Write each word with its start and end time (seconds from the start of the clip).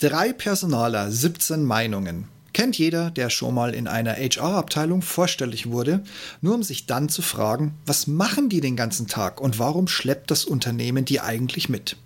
Drei 0.00 0.32
Personaler, 0.32 1.10
17 1.10 1.64
Meinungen. 1.64 2.28
Kennt 2.52 2.78
jeder, 2.78 3.10
der 3.10 3.30
schon 3.30 3.52
mal 3.52 3.74
in 3.74 3.88
einer 3.88 4.14
HR-Abteilung 4.14 5.02
vorstellig 5.02 5.70
wurde, 5.70 6.04
nur 6.40 6.54
um 6.54 6.62
sich 6.62 6.86
dann 6.86 7.08
zu 7.08 7.20
fragen, 7.20 7.74
was 7.84 8.06
machen 8.06 8.48
die 8.48 8.60
den 8.60 8.76
ganzen 8.76 9.08
Tag 9.08 9.40
und 9.40 9.58
warum 9.58 9.88
schleppt 9.88 10.30
das 10.30 10.44
Unternehmen 10.44 11.04
die 11.04 11.20
eigentlich 11.20 11.68
mit? 11.68 11.96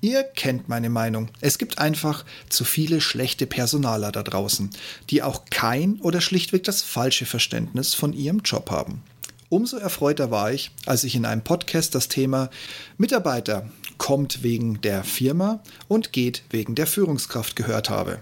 Ihr 0.00 0.24
kennt 0.24 0.68
meine 0.68 0.90
Meinung. 0.90 1.28
Es 1.40 1.58
gibt 1.58 1.78
einfach 1.78 2.24
zu 2.48 2.64
viele 2.64 3.00
schlechte 3.00 3.46
Personaler 3.46 4.10
da 4.10 4.24
draußen, 4.24 4.70
die 5.10 5.22
auch 5.22 5.44
kein 5.48 6.00
oder 6.00 6.20
schlichtweg 6.20 6.64
das 6.64 6.82
falsche 6.82 7.24
Verständnis 7.24 7.94
von 7.94 8.14
ihrem 8.14 8.40
Job 8.40 8.68
haben. 8.72 9.00
Umso 9.48 9.76
erfreuter 9.76 10.32
war 10.32 10.52
ich, 10.52 10.72
als 10.86 11.04
ich 11.04 11.14
in 11.14 11.24
einem 11.24 11.42
Podcast 11.42 11.94
das 11.94 12.08
Thema 12.08 12.50
Mitarbeiter 12.96 13.70
kommt 13.98 14.42
wegen 14.42 14.80
der 14.80 15.04
Firma 15.04 15.62
und 15.88 16.12
geht 16.12 16.42
wegen 16.50 16.74
der 16.74 16.86
Führungskraft 16.86 17.56
gehört 17.56 17.90
habe. 17.90 18.20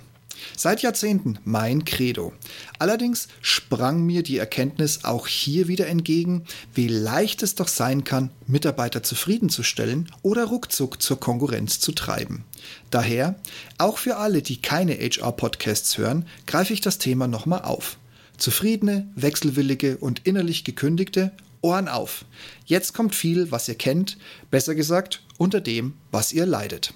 Seit 0.57 0.83
Jahrzehnten 0.83 1.39
mein 1.45 1.85
Credo. 1.85 2.33
Allerdings 2.79 3.29
sprang 3.41 4.05
mir 4.05 4.23
die 4.23 4.39
Erkenntnis 4.39 5.05
auch 5.05 5.27
hier 5.27 5.69
wieder 5.69 5.87
entgegen, 5.87 6.45
wie 6.75 6.89
leicht 6.89 7.43
es 7.43 7.55
doch 7.55 7.69
sein 7.69 8.05
kann, 8.05 8.31
Mitarbeiter 8.47 9.03
zufriedenzustellen 9.03 10.11
oder 10.23 10.45
ruckzuck 10.45 11.03
zur 11.03 11.21
Konkurrenz 11.21 11.81
zu 11.81 11.93
treiben. 11.93 12.45
Daher, 12.91 13.37
auch 13.79 13.99
für 13.99 14.17
alle, 14.17 14.43
die 14.43 14.61
keine 14.61 14.95
HR-Podcasts 14.95 15.99
hören, 15.99 16.27
greife 16.47 16.73
ich 16.73 16.81
das 16.81 16.99
Thema 16.99 17.27
nochmal 17.27 17.63
auf. 17.63 17.99
Zufriedene, 18.37 19.09
wechselwillige 19.15 19.97
und 19.97 20.27
innerlich 20.27 20.65
gekündigte 20.65 21.33
Ohren 21.63 21.89
auf. 21.89 22.25
Jetzt 22.67 22.93
kommt 22.93 23.15
viel, 23.15 23.51
was 23.51 23.69
ihr 23.69 23.75
kennt, 23.77 24.19
besser 24.51 24.75
gesagt, 24.75 25.23
unter 25.39 25.61
dem, 25.61 25.95
was 26.11 26.33
ihr 26.33 26.47
leidet. 26.47 26.93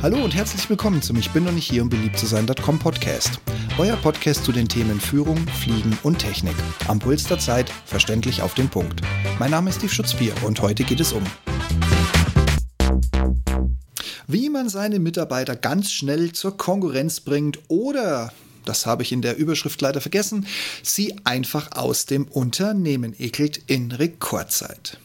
Hallo 0.00 0.22
und 0.22 0.34
herzlich 0.34 0.68
willkommen 0.70 1.02
zum 1.02 1.16
Ich 1.16 1.30
bin 1.30 1.44
noch 1.44 1.52
nicht 1.52 1.68
hier, 1.68 1.82
um 1.82 1.88
beliebt 1.88 2.18
zu 2.18 2.26
sein.com 2.26 2.78
Podcast. 2.78 3.40
Euer 3.78 3.96
Podcast 3.96 4.44
zu 4.44 4.52
den 4.52 4.68
Themen 4.68 5.00
Führung, 5.00 5.38
Fliegen 5.48 5.98
und 6.02 6.18
Technik. 6.18 6.54
Am 6.86 6.98
Puls 6.98 7.24
der 7.24 7.38
Zeit, 7.38 7.70
verständlich 7.84 8.42
auf 8.42 8.54
den 8.54 8.68
Punkt. 8.68 9.00
Mein 9.38 9.50
Name 9.50 9.70
ist 9.70 9.76
Steve 9.76 9.92
Schutzbier 9.92 10.34
und 10.44 10.60
heute 10.62 10.84
geht 10.84 11.00
es 11.00 11.12
um 11.12 11.24
wie 14.28 14.50
man 14.50 14.68
seine 14.68 15.00
Mitarbeiter 15.00 15.56
ganz 15.56 15.90
schnell 15.90 16.32
zur 16.32 16.56
Konkurrenz 16.56 17.20
bringt 17.20 17.58
oder 17.68 18.30
das 18.66 18.84
habe 18.84 19.02
ich 19.02 19.12
in 19.12 19.22
der 19.22 19.38
Überschrift 19.38 19.80
leider 19.80 20.02
vergessen, 20.02 20.46
sie 20.82 21.16
einfach 21.24 21.72
aus 21.72 22.04
dem 22.04 22.28
Unternehmen 22.28 23.14
ekelt 23.18 23.62
in 23.66 23.90
Rekordzeit. 23.92 24.98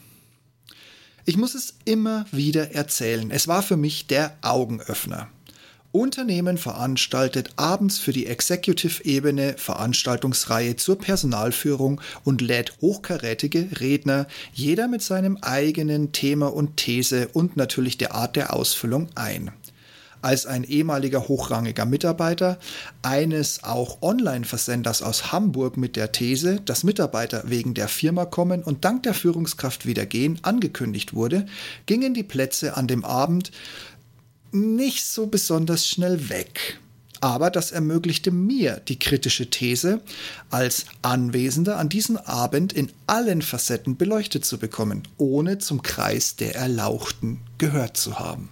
Ich 1.26 1.38
muss 1.38 1.54
es 1.54 1.74
immer 1.86 2.26
wieder 2.32 2.74
erzählen. 2.74 3.30
Es 3.30 3.48
war 3.48 3.62
für 3.62 3.78
mich 3.78 4.06
der 4.06 4.36
Augenöffner. 4.42 5.28
Unternehmen 5.90 6.58
veranstaltet 6.58 7.50
abends 7.56 7.98
für 7.98 8.12
die 8.12 8.26
Executive-Ebene 8.26 9.54
Veranstaltungsreihe 9.56 10.76
zur 10.76 10.98
Personalführung 10.98 12.00
und 12.24 12.42
lädt 12.42 12.74
hochkarätige 12.82 13.68
Redner, 13.80 14.26
jeder 14.52 14.86
mit 14.86 15.00
seinem 15.00 15.38
eigenen 15.40 16.12
Thema 16.12 16.52
und 16.52 16.76
These 16.76 17.28
und 17.32 17.56
natürlich 17.56 17.96
der 17.96 18.14
Art 18.14 18.36
der 18.36 18.52
Ausfüllung 18.52 19.08
ein 19.14 19.50
als 20.24 20.46
ein 20.46 20.64
ehemaliger 20.64 21.28
hochrangiger 21.28 21.84
Mitarbeiter 21.84 22.58
eines 23.02 23.62
auch 23.62 24.00
Online-Versenders 24.00 25.02
aus 25.02 25.32
Hamburg 25.32 25.76
mit 25.76 25.96
der 25.96 26.12
These, 26.12 26.60
dass 26.64 26.82
Mitarbeiter 26.82 27.44
wegen 27.46 27.74
der 27.74 27.88
Firma 27.88 28.24
kommen 28.24 28.62
und 28.62 28.84
dank 28.84 29.02
der 29.02 29.14
Führungskraft 29.14 29.86
wieder 29.86 30.06
gehen, 30.06 30.38
angekündigt 30.42 31.14
wurde, 31.14 31.46
gingen 31.86 32.14
die 32.14 32.22
Plätze 32.22 32.76
an 32.76 32.86
dem 32.86 33.04
Abend 33.04 33.50
nicht 34.50 35.04
so 35.04 35.26
besonders 35.26 35.86
schnell 35.86 36.28
weg. 36.30 36.78
Aber 37.20 37.50
das 37.50 37.70
ermöglichte 37.70 38.30
mir 38.30 38.82
die 38.86 38.98
kritische 38.98 39.48
These, 39.48 40.00
als 40.50 40.84
Anwesender 41.02 41.78
an 41.78 41.88
diesem 41.88 42.16
Abend 42.18 42.72
in 42.72 42.90
allen 43.06 43.40
Facetten 43.40 43.96
beleuchtet 43.96 44.44
zu 44.44 44.58
bekommen, 44.58 45.04
ohne 45.16 45.58
zum 45.58 45.82
Kreis 45.82 46.36
der 46.36 46.54
Erlauchten 46.54 47.40
gehört 47.56 47.96
zu 47.96 48.18
haben. 48.18 48.50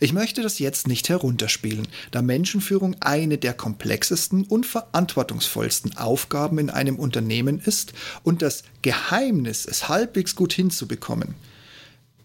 Ich 0.00 0.12
möchte 0.12 0.42
das 0.42 0.58
jetzt 0.58 0.88
nicht 0.88 1.08
herunterspielen, 1.08 1.88
da 2.10 2.22
Menschenführung 2.22 2.96
eine 3.00 3.38
der 3.38 3.54
komplexesten 3.54 4.44
und 4.44 4.66
verantwortungsvollsten 4.66 5.96
Aufgaben 5.96 6.58
in 6.58 6.70
einem 6.70 6.96
Unternehmen 6.96 7.60
ist 7.60 7.92
und 8.22 8.42
das 8.42 8.62
Geheimnis, 8.82 9.66
es 9.66 9.88
halbwegs 9.88 10.36
gut 10.36 10.52
hinzubekommen. 10.52 11.34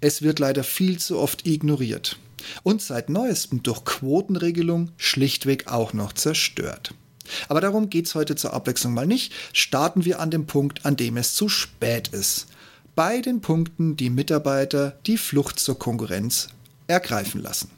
Es 0.01 0.21
wird 0.21 0.39
leider 0.39 0.63
viel 0.63 0.99
zu 0.99 1.17
oft 1.17 1.47
ignoriert 1.47 2.17
und 2.63 2.81
seit 2.81 3.09
neuestem 3.09 3.63
durch 3.63 3.85
Quotenregelung 3.85 4.91
schlichtweg 4.97 5.67
auch 5.67 5.93
noch 5.93 6.13
zerstört. 6.13 6.93
Aber 7.47 7.61
darum 7.61 7.89
geht 7.89 8.05
es 8.05 8.15
heute 8.15 8.35
zur 8.35 8.53
Abwechslung 8.53 8.93
mal 8.93 9.07
nicht. 9.07 9.31
Starten 9.53 10.05
wir 10.05 10.19
an 10.19 10.29
dem 10.29 10.45
Punkt, 10.45 10.85
an 10.85 10.97
dem 10.97 11.17
es 11.17 11.33
zu 11.33 11.47
spät 11.47 12.09
ist. 12.09 12.47
Bei 12.95 13.21
den 13.21 13.41
Punkten, 13.41 13.95
die 13.95 14.09
Mitarbeiter 14.09 14.99
die 15.07 15.17
Flucht 15.17 15.59
zur 15.59 15.79
Konkurrenz 15.79 16.49
ergreifen 16.87 17.41
lassen. 17.41 17.69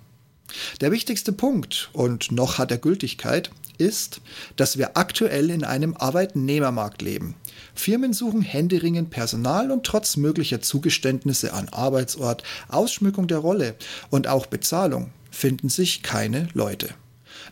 Der 0.81 0.91
wichtigste 0.91 1.31
Punkt, 1.31 1.89
und 1.93 2.31
noch 2.31 2.57
hat 2.57 2.71
er 2.71 2.77
Gültigkeit, 2.77 3.51
ist, 3.77 4.21
dass 4.55 4.77
wir 4.77 4.95
aktuell 4.95 5.49
in 5.49 5.63
einem 5.63 5.95
Arbeitnehmermarkt 5.95 7.01
leben. 7.01 7.35
Firmen 7.73 8.13
suchen 8.13 8.41
händeringend 8.41 9.09
Personal 9.09 9.71
und 9.71 9.85
trotz 9.85 10.15
möglicher 10.17 10.61
Zugeständnisse 10.61 11.53
an 11.53 11.69
Arbeitsort, 11.69 12.43
Ausschmückung 12.69 13.27
der 13.27 13.39
Rolle 13.39 13.75
und 14.09 14.27
auch 14.27 14.45
Bezahlung 14.45 15.11
finden 15.29 15.69
sich 15.69 16.03
keine 16.03 16.47
Leute. 16.53 16.89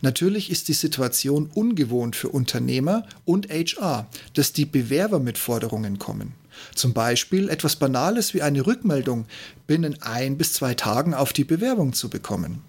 Natürlich 0.02 0.50
ist 0.50 0.70
die 0.70 0.74
Situation 0.74 1.50
ungewohnt 1.54 2.16
für 2.16 2.30
Unternehmer 2.30 3.06
und 3.26 3.50
HR, 3.50 4.08
dass 4.34 4.54
die 4.54 4.66
Bewerber 4.66 5.20
mit 5.20 5.38
Forderungen 5.38 6.00
kommen. 6.00 6.34
Zum 6.76 6.94
Beispiel 6.94 7.50
etwas 7.50 7.76
Banales 7.76 8.34
wie 8.34 8.42
eine 8.42 8.66
Rückmeldung 8.66 9.26
binnen 9.68 10.02
ein 10.02 10.38
bis 10.38 10.54
zwei 10.54 10.74
Tagen 10.74 11.14
auf 11.14 11.34
die 11.34 11.44
Bewerbung 11.44 11.94
zu 11.94 12.10
bekommen. 12.10 12.62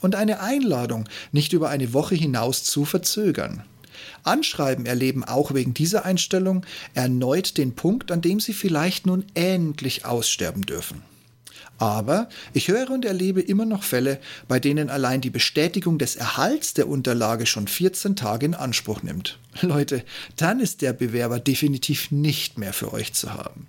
Und 0.00 0.14
eine 0.14 0.40
Einladung 0.40 1.08
nicht 1.32 1.52
über 1.52 1.70
eine 1.70 1.92
Woche 1.92 2.14
hinaus 2.14 2.64
zu 2.64 2.84
verzögern. 2.84 3.64
Anschreiben 4.22 4.86
erleben 4.86 5.24
auch 5.24 5.54
wegen 5.54 5.74
dieser 5.74 6.04
Einstellung 6.04 6.64
erneut 6.94 7.58
den 7.58 7.74
Punkt, 7.74 8.12
an 8.12 8.20
dem 8.20 8.40
sie 8.40 8.52
vielleicht 8.52 9.06
nun 9.06 9.24
endlich 9.34 10.04
aussterben 10.04 10.62
dürfen. 10.62 11.02
Aber 11.78 12.28
ich 12.52 12.68
höre 12.68 12.90
und 12.90 13.04
erlebe 13.04 13.40
immer 13.40 13.64
noch 13.64 13.84
Fälle, 13.84 14.18
bei 14.48 14.58
denen 14.58 14.90
allein 14.90 15.20
die 15.20 15.30
Bestätigung 15.30 15.98
des 15.98 16.16
Erhalts 16.16 16.74
der 16.74 16.88
Unterlage 16.88 17.46
schon 17.46 17.68
14 17.68 18.16
Tage 18.16 18.46
in 18.46 18.54
Anspruch 18.54 19.02
nimmt. 19.02 19.38
Leute, 19.60 20.04
dann 20.36 20.58
ist 20.58 20.82
der 20.82 20.92
Bewerber 20.92 21.38
definitiv 21.38 22.10
nicht 22.10 22.58
mehr 22.58 22.72
für 22.72 22.92
euch 22.92 23.14
zu 23.14 23.32
haben. 23.32 23.68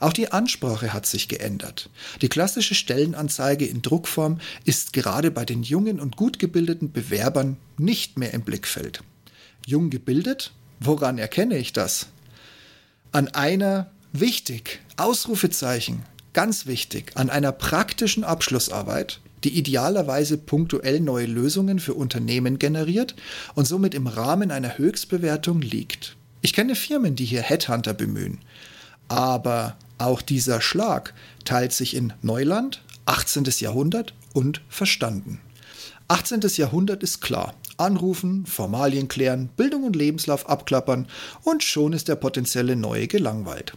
Auch 0.00 0.12
die 0.12 0.32
Ansprache 0.32 0.92
hat 0.92 1.06
sich 1.06 1.28
geändert. 1.28 1.88
Die 2.20 2.28
klassische 2.28 2.74
Stellenanzeige 2.74 3.64
in 3.64 3.80
Druckform 3.80 4.40
ist 4.64 4.92
gerade 4.92 5.30
bei 5.30 5.44
den 5.44 5.62
jungen 5.62 6.00
und 6.00 6.16
gut 6.16 6.38
gebildeten 6.38 6.92
Bewerbern 6.92 7.56
nicht 7.78 8.18
mehr 8.18 8.34
im 8.34 8.42
Blickfeld. 8.42 9.02
Jung 9.66 9.90
gebildet? 9.90 10.52
Woran 10.80 11.18
erkenne 11.18 11.56
ich 11.58 11.72
das? 11.72 12.06
An 13.12 13.28
einer 13.28 13.90
wichtig, 14.12 14.80
Ausrufezeichen, 14.96 16.02
ganz 16.32 16.66
wichtig, 16.66 17.12
an 17.14 17.30
einer 17.30 17.52
praktischen 17.52 18.24
Abschlussarbeit, 18.24 19.20
die 19.44 19.56
idealerweise 19.56 20.38
punktuell 20.38 21.00
neue 21.00 21.26
Lösungen 21.26 21.78
für 21.78 21.94
Unternehmen 21.94 22.58
generiert 22.58 23.14
und 23.54 23.66
somit 23.66 23.94
im 23.94 24.06
Rahmen 24.06 24.50
einer 24.50 24.78
Höchstbewertung 24.78 25.60
liegt. 25.60 26.16
Ich 26.40 26.52
kenne 26.52 26.74
Firmen, 26.74 27.16
die 27.16 27.24
hier 27.24 27.42
Headhunter 27.42 27.94
bemühen. 27.94 28.38
Aber 29.08 29.76
auch 29.98 30.22
dieser 30.22 30.60
Schlag 30.60 31.14
teilt 31.44 31.72
sich 31.72 31.94
in 31.94 32.12
Neuland, 32.22 32.82
18. 33.06 33.44
Jahrhundert 33.58 34.14
und 34.32 34.60
Verstanden. 34.68 35.40
18. 36.08 36.40
Jahrhundert 36.56 37.02
ist 37.02 37.20
klar. 37.20 37.54
Anrufen, 37.78 38.46
Formalien 38.46 39.08
klären, 39.08 39.48
Bildung 39.56 39.84
und 39.84 39.96
Lebenslauf 39.96 40.48
abklappern 40.48 41.06
und 41.42 41.62
schon 41.62 41.92
ist 41.92 42.08
der 42.08 42.16
potenzielle 42.16 42.76
Neue 42.76 43.06
gelangweilt. 43.06 43.72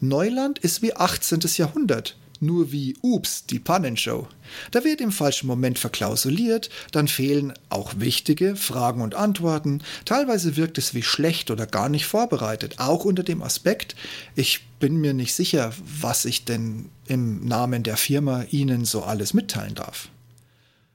Neuland 0.00 0.58
ist 0.58 0.82
wie 0.82 0.94
18. 0.94 1.40
Jahrhundert, 1.56 2.16
nur 2.40 2.72
wie 2.72 2.96
Ups, 3.02 3.44
die 3.46 3.58
Pannenshow. 3.58 4.26
Da 4.70 4.82
wird 4.84 5.00
im 5.00 5.12
falschen 5.12 5.46
Moment 5.46 5.78
verklausuliert, 5.78 6.70
dann 6.90 7.06
fehlen 7.06 7.52
auch 7.68 7.92
wichtige 7.98 8.56
Fragen 8.56 9.02
und 9.02 9.14
Antworten, 9.14 9.82
teilweise 10.04 10.56
wirkt 10.56 10.78
es 10.78 10.94
wie 10.94 11.02
schlecht 11.02 11.50
oder 11.50 11.66
gar 11.66 11.88
nicht 11.88 12.06
vorbereitet, 12.06 12.76
auch 12.78 13.04
unter 13.04 13.22
dem 13.22 13.42
Aspekt, 13.42 13.94
ich 14.34 14.66
bin 14.80 14.96
mir 14.96 15.12
nicht 15.12 15.34
sicher, 15.34 15.72
was 16.00 16.24
ich 16.24 16.46
denn 16.46 16.88
im 17.06 17.44
Namen 17.44 17.82
der 17.82 17.98
Firma 17.98 18.44
Ihnen 18.50 18.84
so 18.84 19.02
alles 19.02 19.34
mitteilen 19.34 19.74
darf. 19.74 20.08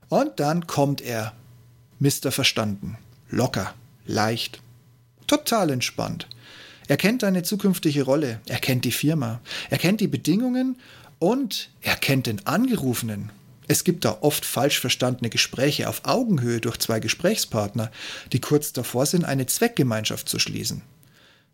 Und 0.10 0.40
dann 0.40 0.68
kommt 0.68 1.02
er, 1.02 1.34
Mister 2.06 2.32
Verstanden, 2.32 3.00
locker, 3.32 3.74
leicht, 4.06 4.62
total 5.26 5.72
entspannt. 5.72 6.28
Er 6.88 6.98
kennt 6.98 7.24
deine 7.24 7.42
zukünftige 7.42 8.04
Rolle, 8.04 8.42
er 8.46 8.60
kennt 8.60 8.86
die 8.86 8.92
Firma, 8.92 9.42
er 9.72 9.80
kennt 9.80 10.02
die 10.02 10.08
Bedingungen 10.08 10.78
und 11.18 11.72
er 11.82 11.96
kennt 11.96 12.28
den 12.28 12.46
Angerufenen. 12.46 13.32
Es 13.68 13.84
gibt 13.84 14.06
da 14.06 14.20
oft 14.22 14.46
falsch 14.46 14.80
verstandene 14.80 15.32
Gespräche 15.32 15.90
auf 15.90 16.06
Augenhöhe 16.06 16.62
durch 16.62 16.78
zwei 16.78 17.00
Gesprächspartner, 17.00 17.90
die 18.34 18.40
kurz 18.40 18.72
davor 18.72 19.08
sind, 19.08 19.26
eine 19.26 19.48
Zweckgemeinschaft 19.48 20.30
zu 20.30 20.38
schließen, 20.38 20.84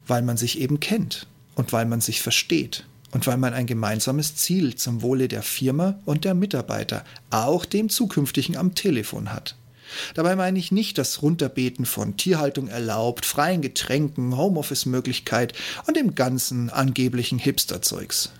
weil 0.06 0.22
man 0.22 0.36
sich 0.36 0.60
eben 0.60 0.82
kennt 0.82 1.28
und 1.56 1.72
weil 1.72 1.86
man 1.86 2.02
sich 2.02 2.22
versteht 2.22 2.86
und 3.12 3.26
weil 3.26 3.38
man 3.38 3.54
ein 3.54 3.68
gemeinsames 3.68 4.36
Ziel 4.36 4.76
zum 4.76 5.02
Wohle 5.02 5.30
der 5.30 5.44
Firma 5.44 5.98
und 6.04 6.26
der 6.26 6.34
Mitarbeiter, 6.34 7.06
auch 7.30 7.64
dem 7.64 7.88
zukünftigen 7.88 8.58
am 8.58 8.76
Telefon 8.76 9.32
hat. 9.32 9.56
Dabei 10.14 10.36
meine 10.36 10.60
ich 10.60 10.72
nicht 10.72 10.98
das 10.98 11.22
Runterbeten 11.22 11.86
von 11.86 12.18
Tierhaltung 12.18 12.68
erlaubt, 12.68 13.26
freien 13.26 13.62
Getränken, 13.62 14.38
Homeoffice-Möglichkeit 14.38 15.54
und 15.88 15.98
dem 15.98 16.16
ganzen 16.16 16.70
angeblichen 16.70 17.40
Hipster-Zeugs. 17.40 18.32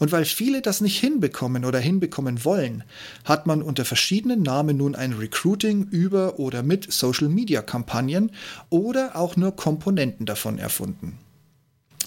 Und 0.00 0.12
weil 0.12 0.24
viele 0.24 0.62
das 0.62 0.80
nicht 0.80 0.98
hinbekommen 0.98 1.66
oder 1.66 1.78
hinbekommen 1.78 2.42
wollen, 2.44 2.84
hat 3.24 3.46
man 3.46 3.60
unter 3.60 3.84
verschiedenen 3.84 4.42
Namen 4.42 4.78
nun 4.78 4.94
ein 4.94 5.12
Recruiting 5.12 5.88
über 5.90 6.38
oder 6.38 6.62
mit 6.62 6.90
Social-Media-Kampagnen 6.90 8.32
oder 8.70 9.14
auch 9.14 9.36
nur 9.36 9.54
Komponenten 9.54 10.24
davon 10.24 10.58
erfunden. 10.58 11.18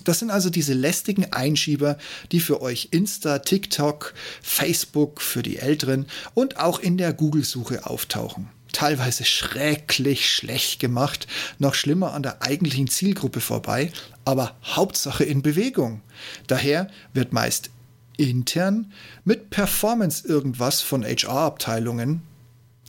Das 0.04 0.20
sind 0.20 0.32
also 0.32 0.50
diese 0.50 0.74
lästigen 0.74 1.32
Einschieber, 1.32 1.98
die 2.32 2.40
für 2.40 2.62
euch 2.62 2.90
Insta, 2.92 3.40
TikTok, 3.40 4.14
Facebook 4.42 5.22
für 5.22 5.44
die 5.44 5.58
Älteren 5.58 6.06
und 6.34 6.60
auch 6.60 6.80
in 6.80 6.98
der 6.98 7.14
Google-Suche 7.14 7.86
auftauchen. 7.86 8.50
Teilweise 8.72 9.24
schrecklich 9.24 10.30
schlecht 10.30 10.80
gemacht, 10.80 11.28
noch 11.60 11.76
schlimmer 11.76 12.14
an 12.14 12.24
der 12.24 12.42
eigentlichen 12.42 12.88
Zielgruppe 12.88 13.40
vorbei, 13.40 13.92
aber 14.26 14.56
Hauptsache 14.64 15.24
in 15.24 15.44
Bewegung. 15.44 16.02
Daher 16.48 16.88
wird 17.14 17.34
meist 17.34 17.70
intern 18.18 18.92
mit 19.26 19.50
Performance 19.50 20.28
irgendwas 20.28 20.82
von 20.82 21.04
HR-Abteilungen 21.04 22.24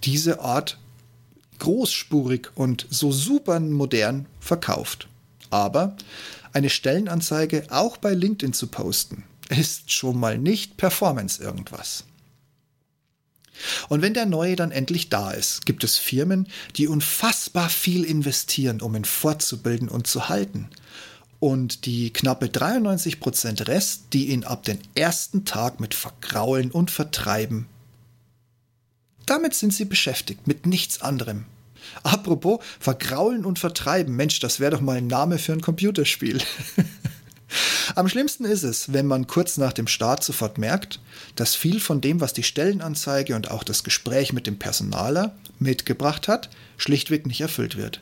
diese 0.05 0.41
Art 0.41 0.79
großspurig 1.59 2.49
und 2.55 2.87
so 2.91 3.13
super 3.13 3.61
modern 3.61 4.27
verkauft. 4.41 5.09
Aber 5.51 5.97
eine 6.55 6.71
Stellenanzeige 6.71 7.67
auch 7.71 7.97
bei 7.97 8.15
LinkedIn 8.15 8.53
zu 8.53 8.69
posten, 8.69 9.25
ist 9.51 9.93
schon 9.93 10.19
mal 10.19 10.39
nicht 10.39 10.77
Performance 10.77 11.43
irgendwas. 11.43 12.05
Und 13.89 14.03
wenn 14.03 14.15
der 14.15 14.27
neue 14.27 14.57
dann 14.57 14.71
endlich 14.71 15.11
da 15.11 15.31
ist, 15.31 15.65
gibt 15.65 15.85
es 15.85 15.99
Firmen, 15.99 16.49
die 16.77 16.89
unfassbar 16.89 17.69
viel 17.69 18.05
investieren, 18.05 18.81
um 18.81 18.97
ihn 18.97 19.05
fortzubilden 19.05 19.89
und 19.89 20.07
zu 20.07 20.29
halten. 20.29 20.69
Und 21.41 21.87
die 21.87 22.13
knappe 22.13 22.47
93% 22.47 23.69
Rest, 23.69 24.05
die 24.13 24.31
ihn 24.31 24.45
ab 24.45 24.65
dem 24.65 24.79
ersten 24.95 25.45
Tag 25.45 25.79
mit 25.79 25.95
vergraulen 25.95 26.71
und 26.71 26.91
vertreiben. 26.91 27.67
Damit 29.27 29.55
sind 29.55 29.73
sie 29.73 29.85
beschäftigt, 29.85 30.47
mit 30.47 30.67
nichts 30.67 31.01
anderem. 31.01 31.45
Apropos, 32.03 32.61
vergraulen 32.81 33.45
und 33.45 33.59
vertreiben. 33.59 34.15
Mensch, 34.17 34.41
das 34.41 34.61
wäre 34.61 34.73
doch 34.73 34.81
mal 34.81 34.97
ein 34.97 35.07
Name 35.07 35.39
für 35.39 35.53
ein 35.53 35.61
Computerspiel. 35.61 36.41
Am 37.95 38.09
schlimmsten 38.09 38.45
ist 38.45 38.63
es, 38.63 38.93
wenn 38.93 39.07
man 39.07 39.27
kurz 39.27 39.59
nach 39.59 39.73
dem 39.73 39.87
Start 39.87 40.25
sofort 40.25 40.59
merkt, 40.59 41.01
dass 41.37 41.55
viel 41.55 41.81
von 41.81 42.01
dem, 42.01 42.21
was 42.21 42.33
die 42.33 42.43
Stellenanzeige 42.43 43.37
und 43.37 43.51
auch 43.51 43.63
das 43.63 43.85
Gespräch 43.85 44.33
mit 44.33 44.47
dem 44.47 44.59
Personaler 44.59 45.37
mitgebracht 45.59 46.27
hat, 46.27 46.51
schlichtweg 46.77 47.27
nicht 47.27 47.41
erfüllt 47.41 47.77
wird. 47.77 48.01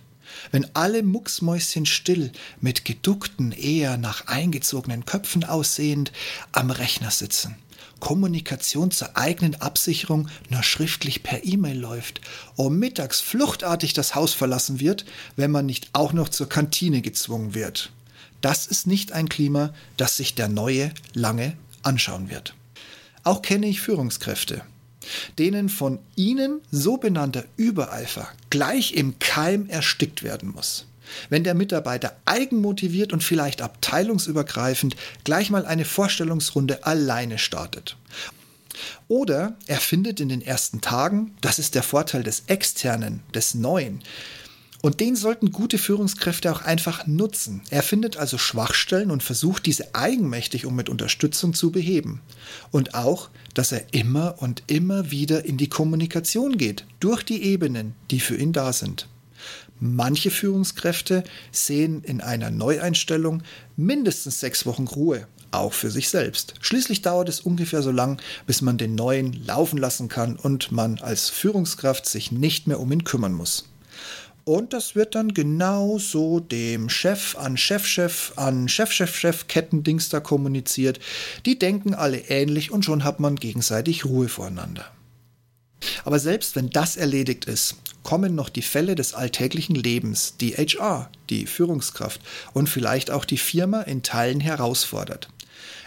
Wenn 0.50 0.66
alle 0.74 1.02
Mucksmäuschen 1.02 1.84
still, 1.84 2.32
mit 2.60 2.84
geduckten, 2.84 3.52
eher 3.52 3.98
nach 3.98 4.26
eingezogenen 4.28 5.04
Köpfen 5.04 5.44
aussehend, 5.44 6.12
am 6.52 6.70
Rechner 6.70 7.10
sitzen 7.10 7.56
Kommunikation 8.02 8.90
zur 8.90 9.16
eigenen 9.16 9.54
Absicherung 9.60 10.26
nur 10.50 10.64
schriftlich 10.64 11.22
per 11.22 11.44
E-Mail 11.44 11.78
läuft, 11.78 12.20
um 12.56 12.76
mittags 12.76 13.20
fluchtartig 13.20 13.92
das 13.92 14.16
Haus 14.16 14.34
verlassen 14.34 14.80
wird, 14.80 15.04
wenn 15.36 15.52
man 15.52 15.66
nicht 15.66 15.88
auch 15.92 16.12
noch 16.12 16.28
zur 16.28 16.48
Kantine 16.48 17.00
gezwungen 17.00 17.54
wird. 17.54 17.92
Das 18.40 18.66
ist 18.66 18.88
nicht 18.88 19.12
ein 19.12 19.28
Klima, 19.28 19.72
das 19.96 20.16
sich 20.16 20.34
der 20.34 20.48
Neue 20.48 20.92
lange 21.14 21.56
anschauen 21.84 22.28
wird. 22.28 22.56
Auch 23.22 23.40
kenne 23.40 23.68
ich 23.68 23.80
Führungskräfte, 23.80 24.62
denen 25.38 25.68
von 25.68 26.00
ihnen 26.16 26.60
so 26.72 26.96
benannter 26.96 27.44
Übereifer 27.56 28.26
gleich 28.50 28.94
im 28.94 29.20
Keim 29.20 29.68
erstickt 29.68 30.24
werden 30.24 30.50
muss 30.50 30.86
wenn 31.28 31.44
der 31.44 31.54
Mitarbeiter 31.54 32.16
eigenmotiviert 32.24 33.12
und 33.12 33.22
vielleicht 33.22 33.62
abteilungsübergreifend 33.62 34.96
gleich 35.24 35.50
mal 35.50 35.66
eine 35.66 35.84
Vorstellungsrunde 35.84 36.84
alleine 36.84 37.38
startet. 37.38 37.96
Oder 39.08 39.56
er 39.66 39.78
findet 39.78 40.20
in 40.20 40.28
den 40.28 40.42
ersten 40.42 40.80
Tagen, 40.80 41.34
das 41.40 41.58
ist 41.58 41.74
der 41.74 41.82
Vorteil 41.82 42.22
des 42.22 42.44
Externen, 42.46 43.22
des 43.34 43.54
Neuen, 43.54 44.02
und 44.82 44.98
den 44.98 45.14
sollten 45.14 45.52
gute 45.52 45.78
Führungskräfte 45.78 46.50
auch 46.50 46.60
einfach 46.60 47.06
nutzen. 47.06 47.62
Er 47.70 47.84
findet 47.84 48.16
also 48.16 48.36
Schwachstellen 48.36 49.12
und 49.12 49.22
versucht 49.22 49.64
diese 49.64 49.94
eigenmächtig 49.94 50.66
und 50.66 50.74
mit 50.74 50.88
Unterstützung 50.88 51.54
zu 51.54 51.70
beheben. 51.70 52.20
Und 52.72 52.94
auch, 52.94 53.30
dass 53.54 53.70
er 53.70 53.94
immer 53.94 54.42
und 54.42 54.64
immer 54.66 55.12
wieder 55.12 55.44
in 55.44 55.56
die 55.56 55.68
Kommunikation 55.68 56.58
geht, 56.58 56.84
durch 56.98 57.22
die 57.22 57.44
Ebenen, 57.44 57.94
die 58.10 58.18
für 58.18 58.36
ihn 58.36 58.52
da 58.52 58.72
sind. 58.72 59.06
Manche 59.84 60.30
Führungskräfte 60.30 61.24
sehen 61.50 62.04
in 62.04 62.20
einer 62.20 62.52
Neueinstellung 62.52 63.42
mindestens 63.76 64.38
sechs 64.38 64.64
Wochen 64.64 64.86
Ruhe, 64.86 65.26
auch 65.50 65.72
für 65.72 65.90
sich 65.90 66.08
selbst. 66.08 66.54
Schließlich 66.60 67.02
dauert 67.02 67.28
es 67.28 67.40
ungefähr 67.40 67.82
so 67.82 67.90
lang, 67.90 68.22
bis 68.46 68.62
man 68.62 68.78
den 68.78 68.94
neuen 68.94 69.32
laufen 69.44 69.78
lassen 69.78 70.08
kann 70.08 70.36
und 70.36 70.70
man 70.70 71.00
als 71.00 71.30
Führungskraft 71.30 72.06
sich 72.06 72.30
nicht 72.30 72.68
mehr 72.68 72.78
um 72.78 72.92
ihn 72.92 73.02
kümmern 73.02 73.32
muss. 73.32 73.70
Und 74.44 74.72
das 74.72 74.94
wird 74.94 75.16
dann 75.16 75.34
genau 75.34 75.98
so 75.98 76.38
dem 76.38 76.88
Chef 76.88 77.36
an 77.36 77.56
Chefchef 77.56 78.34
an 78.36 78.68
Chefchefchef 78.68 79.48
Kettendings 79.48 80.08
da 80.10 80.20
kommuniziert. 80.20 81.00
Die 81.44 81.58
denken 81.58 81.92
alle 81.92 82.18
ähnlich 82.28 82.70
und 82.70 82.84
schon 82.84 83.02
hat 83.02 83.18
man 83.18 83.34
gegenseitig 83.34 84.04
Ruhe 84.04 84.28
voreinander. 84.28 84.84
Aber 86.04 86.18
selbst 86.18 86.56
wenn 86.56 86.70
das 86.70 86.96
erledigt 86.96 87.44
ist, 87.46 87.76
kommen 88.02 88.34
noch 88.34 88.48
die 88.48 88.62
Fälle 88.62 88.94
des 88.94 89.14
alltäglichen 89.14 89.74
Lebens, 89.76 90.36
die 90.40 90.54
HR, 90.54 91.10
die 91.30 91.46
Führungskraft 91.46 92.20
und 92.52 92.68
vielleicht 92.68 93.10
auch 93.10 93.24
die 93.24 93.38
Firma 93.38 93.82
in 93.82 94.02
Teilen 94.02 94.40
herausfordert. 94.40 95.28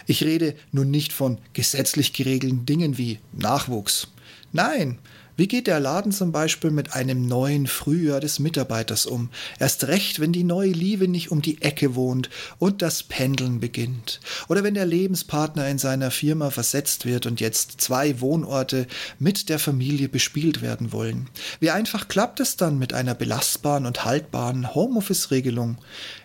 Ich 0.06 0.22
rede 0.22 0.54
nun 0.72 0.90
nicht 0.90 1.12
von 1.12 1.38
gesetzlich 1.52 2.12
geregelten 2.12 2.64
Dingen 2.64 2.96
wie 2.96 3.18
Nachwuchs. 3.32 4.08
Nein, 4.52 4.98
wie 5.36 5.48
geht 5.48 5.66
der 5.66 5.80
Laden 5.80 6.12
zum 6.12 6.32
Beispiel 6.32 6.70
mit 6.70 6.94
einem 6.94 7.26
neuen 7.26 7.66
Frühjahr 7.66 8.20
des 8.20 8.38
Mitarbeiters 8.38 9.04
um? 9.04 9.28
Erst 9.58 9.84
recht, 9.84 10.18
wenn 10.18 10.32
die 10.32 10.44
neue 10.44 10.70
Liebe 10.70 11.08
nicht 11.08 11.30
um 11.30 11.42
die 11.42 11.60
Ecke 11.60 11.94
wohnt 11.94 12.30
und 12.58 12.80
das 12.80 13.02
Pendeln 13.02 13.60
beginnt. 13.60 14.20
Oder 14.48 14.64
wenn 14.64 14.72
der 14.72 14.86
Lebenspartner 14.86 15.68
in 15.68 15.78
seiner 15.78 16.10
Firma 16.10 16.48
versetzt 16.48 17.04
wird 17.04 17.26
und 17.26 17.40
jetzt 17.40 17.82
zwei 17.82 18.22
Wohnorte 18.22 18.86
mit 19.18 19.50
der 19.50 19.58
Familie 19.58 20.08
bespielt 20.08 20.62
werden 20.62 20.90
wollen. 20.92 21.28
Wie 21.60 21.70
einfach 21.70 22.08
klappt 22.08 22.40
es 22.40 22.56
dann 22.56 22.78
mit 22.78 22.94
einer 22.94 23.14
belastbaren 23.14 23.84
und 23.84 24.06
haltbaren 24.06 24.74
Homeoffice-Regelung? 24.74 25.76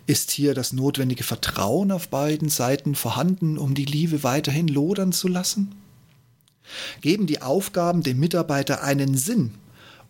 Ist 0.07 0.31
hier 0.31 0.53
das 0.53 0.71
notwendige 0.71 1.23
Vertrauen 1.23 1.91
auf 1.91 2.07
beiden 2.07 2.47
Seiten 2.47 2.95
vorhanden, 2.95 3.57
um 3.57 3.75
die 3.75 3.85
Liebe 3.85 4.23
weiterhin 4.23 4.69
lodern 4.69 5.11
zu 5.11 5.27
lassen? 5.27 5.80
Geben 7.01 7.27
die 7.27 7.41
Aufgaben 7.41 8.03
dem 8.03 8.19
Mitarbeiter 8.19 8.83
einen 8.83 9.17
Sinn? 9.17 9.55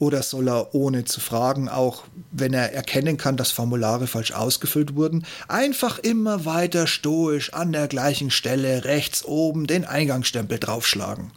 Oder 0.01 0.23
soll 0.23 0.49
er, 0.49 0.73
ohne 0.73 1.05
zu 1.05 1.19
fragen, 1.19 1.69
auch 1.69 2.05
wenn 2.31 2.55
er 2.55 2.73
erkennen 2.73 3.17
kann, 3.17 3.37
dass 3.37 3.51
Formulare 3.51 4.07
falsch 4.07 4.31
ausgefüllt 4.31 4.95
wurden, 4.95 5.27
einfach 5.47 5.99
immer 5.99 6.43
weiter 6.43 6.87
stoisch 6.87 7.53
an 7.53 7.71
der 7.71 7.87
gleichen 7.87 8.31
Stelle 8.31 8.83
rechts 8.83 9.23
oben 9.23 9.67
den 9.67 9.85
Eingangsstempel 9.85 10.57
draufschlagen? 10.57 11.29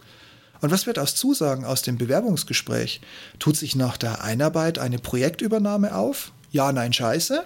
Und 0.63 0.71
was 0.71 0.87
wird 0.87 0.99
aus 0.99 1.15
Zusagen 1.15 1.67
aus 1.67 1.83
dem 1.83 1.99
Bewerbungsgespräch? 1.99 3.03
Tut 3.39 3.59
sich 3.59 3.77
nach 3.77 3.99
der 3.99 4.25
Einarbeit 4.25 4.79
eine 4.79 4.99
Projektübernahme 4.99 5.95
auf? 5.95 6.33
Ja, 6.51 6.73
nein, 6.73 6.95
scheiße? 6.95 7.45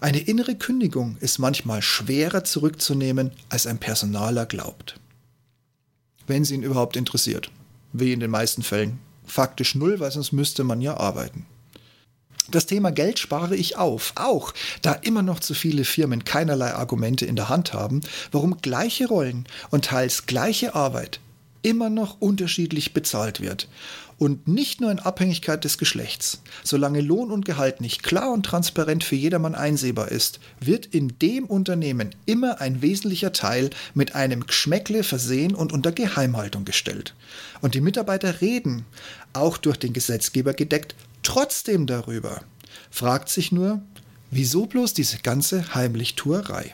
Eine 0.00 0.20
innere 0.20 0.54
Kündigung 0.54 1.18
ist 1.20 1.38
manchmal 1.38 1.82
schwerer 1.82 2.44
zurückzunehmen, 2.44 3.32
als 3.50 3.66
ein 3.66 3.76
Personaler 3.76 4.46
glaubt 4.46 4.98
wenn 6.26 6.44
sie 6.44 6.54
ihn 6.54 6.62
überhaupt 6.62 6.96
interessiert. 6.96 7.50
Wie 7.92 8.12
in 8.12 8.20
den 8.20 8.30
meisten 8.30 8.62
Fällen. 8.62 8.98
Faktisch 9.26 9.74
null, 9.74 10.00
weil 10.00 10.10
sonst 10.10 10.32
müsste 10.32 10.64
man 10.64 10.80
ja 10.80 10.96
arbeiten. 10.96 11.46
Das 12.48 12.66
Thema 12.66 12.92
Geld 12.92 13.18
spare 13.18 13.56
ich 13.56 13.76
auf, 13.76 14.12
auch 14.14 14.54
da 14.80 14.92
immer 14.92 15.22
noch 15.22 15.40
zu 15.40 15.52
viele 15.52 15.84
Firmen 15.84 16.24
keinerlei 16.24 16.74
Argumente 16.74 17.26
in 17.26 17.34
der 17.34 17.48
Hand 17.48 17.72
haben, 17.72 18.02
warum 18.30 18.58
gleiche 18.62 19.08
Rollen 19.08 19.46
und 19.70 19.86
teils 19.86 20.26
gleiche 20.26 20.76
Arbeit 20.76 21.18
immer 21.62 21.90
noch 21.90 22.20
unterschiedlich 22.20 22.92
bezahlt 22.94 23.40
wird. 23.40 23.68
Und 24.18 24.48
nicht 24.48 24.80
nur 24.80 24.90
in 24.90 24.98
Abhängigkeit 24.98 25.62
des 25.64 25.76
Geschlechts. 25.76 26.40
Solange 26.64 27.02
Lohn 27.02 27.30
und 27.30 27.44
Gehalt 27.44 27.82
nicht 27.82 28.02
klar 28.02 28.32
und 28.32 28.46
transparent 28.46 29.04
für 29.04 29.14
jedermann 29.14 29.54
einsehbar 29.54 30.08
ist, 30.08 30.40
wird 30.58 30.86
in 30.86 31.18
dem 31.20 31.44
Unternehmen 31.44 32.14
immer 32.24 32.60
ein 32.60 32.80
wesentlicher 32.80 33.32
Teil 33.32 33.70
mit 33.92 34.14
einem 34.14 34.46
Geschmäckle 34.46 35.02
versehen 35.02 35.54
und 35.54 35.72
unter 35.72 35.92
Geheimhaltung 35.92 36.64
gestellt. 36.64 37.14
Und 37.60 37.74
die 37.74 37.82
Mitarbeiter 37.82 38.40
reden, 38.40 38.86
auch 39.34 39.58
durch 39.58 39.76
den 39.76 39.92
Gesetzgeber 39.92 40.54
gedeckt, 40.54 40.94
trotzdem 41.22 41.86
darüber. 41.86 42.42
Fragt 42.90 43.28
sich 43.28 43.52
nur, 43.52 43.82
wieso 44.30 44.64
bloß 44.64 44.94
diese 44.94 45.18
ganze 45.18 45.74
Heimlichtuerei? 45.74 46.72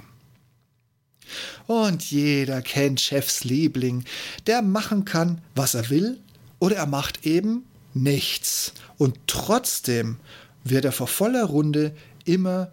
Und 1.66 2.10
jeder 2.10 2.62
kennt 2.62 3.00
Chefs 3.00 3.44
Liebling, 3.44 4.04
der 4.46 4.62
machen 4.62 5.04
kann, 5.04 5.40
was 5.54 5.74
er 5.74 5.90
will, 5.90 6.18
oder 6.58 6.76
er 6.76 6.86
macht 6.86 7.26
eben 7.26 7.64
nichts. 7.94 8.72
Und 8.98 9.18
trotzdem 9.26 10.16
wird 10.64 10.84
er 10.84 10.92
vor 10.92 11.08
voller 11.08 11.44
Runde 11.44 11.94
immer 12.24 12.70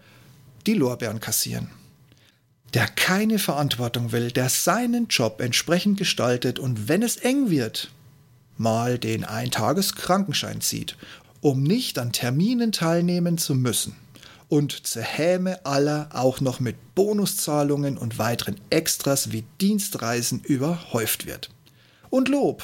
die 0.67 0.73
Lorbeeren 0.73 1.19
kassieren. 1.19 1.69
Der 2.73 2.87
keine 2.87 3.39
Verantwortung 3.39 4.11
will, 4.11 4.31
der 4.31 4.49
seinen 4.49 5.07
Job 5.07 5.41
entsprechend 5.41 5.97
gestaltet 5.97 6.59
und 6.59 6.87
wenn 6.87 7.01
es 7.01 7.17
eng 7.17 7.49
wird, 7.49 7.91
mal 8.57 8.99
den 8.99 9.23
Eintageskrankenschein 9.23 10.61
zieht, 10.61 10.95
um 11.41 11.63
nicht 11.63 11.97
an 11.97 12.11
Terminen 12.11 12.71
teilnehmen 12.71 13.37
zu 13.37 13.55
müssen 13.55 13.95
und 14.49 14.85
zerhäme 14.87 15.65
aller 15.65 16.09
auch 16.13 16.41
noch 16.41 16.59
mit 16.59 16.75
Bonuszahlungen 16.95 17.97
und 17.97 18.17
weiteren 18.17 18.59
Extras 18.69 19.31
wie 19.31 19.45
Dienstreisen 19.61 20.41
überhäuft 20.41 21.25
wird. 21.25 21.49
Und 22.09 22.27
Lob, 22.27 22.63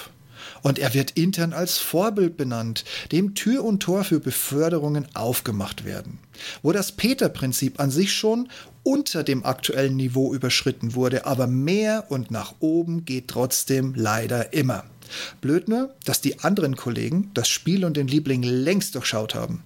und 0.62 0.80
er 0.80 0.94
wird 0.94 1.12
intern 1.12 1.54
als 1.54 1.78
Vorbild 1.78 2.38
benannt, 2.38 2.84
dem 3.12 3.36
Tür 3.36 3.64
und 3.64 3.82
Tor 3.82 4.04
für 4.04 4.20
Beförderungen 4.20 5.08
aufgemacht 5.16 5.86
werden. 5.86 6.20
Wo 6.62 6.72
das 6.72 6.92
Peter-Prinzip 6.92 7.80
an 7.80 7.92
sich 7.92 8.14
schon 8.14 8.50
unter 8.84 9.24
dem 9.24 9.46
aktuellen 9.46 9.96
Niveau 9.96 10.34
überschritten 10.34 10.96
wurde, 10.96 11.26
aber 11.26 11.48
mehr 11.48 12.06
und 12.10 12.32
nach 12.32 12.56
oben 12.60 13.06
geht 13.06 13.30
trotzdem 13.30 13.94
leider 13.96 14.54
immer. 14.54 14.84
Blöd 15.42 15.68
nur, 15.68 15.94
dass 16.04 16.22
die 16.22 16.40
anderen 16.40 16.76
Kollegen 16.76 17.32
das 17.34 17.48
Spiel 17.48 17.86
und 17.86 17.96
den 17.96 18.08
Liebling 18.08 18.44
längst 18.44 18.96
durchschaut 18.96 19.36
haben. 19.36 19.64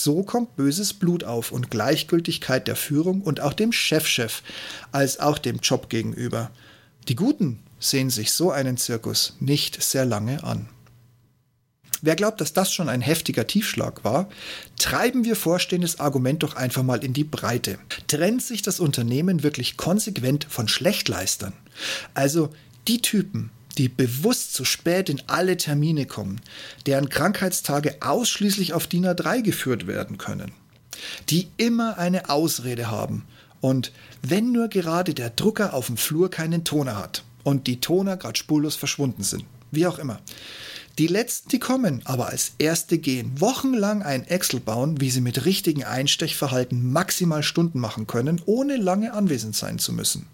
So 0.00 0.22
kommt 0.22 0.54
böses 0.54 0.94
Blut 0.94 1.24
auf 1.24 1.50
und 1.50 1.72
Gleichgültigkeit 1.72 2.68
der 2.68 2.76
Führung 2.76 3.20
und 3.20 3.40
auch 3.40 3.52
dem 3.52 3.72
Chefchef 3.72 4.38
-Chef 4.38 4.42
als 4.92 5.18
auch 5.18 5.38
dem 5.38 5.56
Job 5.56 5.90
gegenüber. 5.90 6.52
Die 7.08 7.16
Guten 7.16 7.64
sehen 7.80 8.08
sich 8.08 8.30
so 8.30 8.52
einen 8.52 8.76
Zirkus 8.76 9.34
nicht 9.40 9.82
sehr 9.82 10.04
lange 10.04 10.44
an. 10.44 10.68
Wer 12.00 12.14
glaubt, 12.14 12.40
dass 12.40 12.52
das 12.52 12.72
schon 12.72 12.88
ein 12.88 13.00
heftiger 13.00 13.48
Tiefschlag 13.48 14.04
war, 14.04 14.28
treiben 14.78 15.24
wir 15.24 15.34
vorstehendes 15.34 15.98
Argument 15.98 16.44
doch 16.44 16.54
einfach 16.54 16.84
mal 16.84 17.02
in 17.02 17.12
die 17.12 17.24
Breite. 17.24 17.80
Trennt 18.06 18.42
sich 18.42 18.62
das 18.62 18.78
Unternehmen 18.78 19.42
wirklich 19.42 19.76
konsequent 19.76 20.46
von 20.48 20.68
Schlechtleistern? 20.68 21.54
Also 22.14 22.50
die 22.86 23.02
Typen, 23.02 23.50
die 23.78 23.88
bewusst 23.88 24.52
zu 24.52 24.64
spät 24.64 25.08
in 25.08 25.22
alle 25.28 25.56
Termine 25.56 26.06
kommen, 26.06 26.40
deren 26.86 27.08
Krankheitstage 27.08 27.96
ausschließlich 28.00 28.72
auf 28.74 28.86
DIN 28.86 29.06
A3 29.06 29.42
geführt 29.42 29.86
werden 29.86 30.18
können, 30.18 30.52
die 31.30 31.48
immer 31.56 31.96
eine 31.98 32.28
Ausrede 32.28 32.90
haben 32.90 33.24
und 33.60 33.92
wenn 34.22 34.52
nur 34.52 34.68
gerade 34.68 35.14
der 35.14 35.30
Drucker 35.30 35.74
auf 35.74 35.86
dem 35.86 35.96
Flur 35.96 36.30
keinen 36.30 36.64
Toner 36.64 36.96
hat 36.96 37.24
und 37.44 37.66
die 37.66 37.80
Toner 37.80 38.16
gerade 38.16 38.38
spurlos 38.38 38.76
verschwunden 38.76 39.22
sind. 39.22 39.44
Wie 39.70 39.86
auch 39.86 39.98
immer. 39.98 40.20
Die 40.98 41.06
letzten, 41.06 41.50
die 41.50 41.60
kommen, 41.60 42.02
aber 42.04 42.28
als 42.28 42.54
erste 42.58 42.98
gehen, 42.98 43.40
wochenlang 43.40 44.02
ein 44.02 44.26
Excel 44.26 44.58
bauen, 44.58 45.00
wie 45.00 45.10
sie 45.10 45.20
mit 45.20 45.44
richtigen 45.44 45.84
Einstechverhalten 45.84 46.90
maximal 46.90 47.44
Stunden 47.44 47.78
machen 47.78 48.08
können, 48.08 48.40
ohne 48.46 48.76
lange 48.76 49.12
anwesend 49.12 49.54
sein 49.54 49.78
zu 49.78 49.92
müssen. 49.92 50.26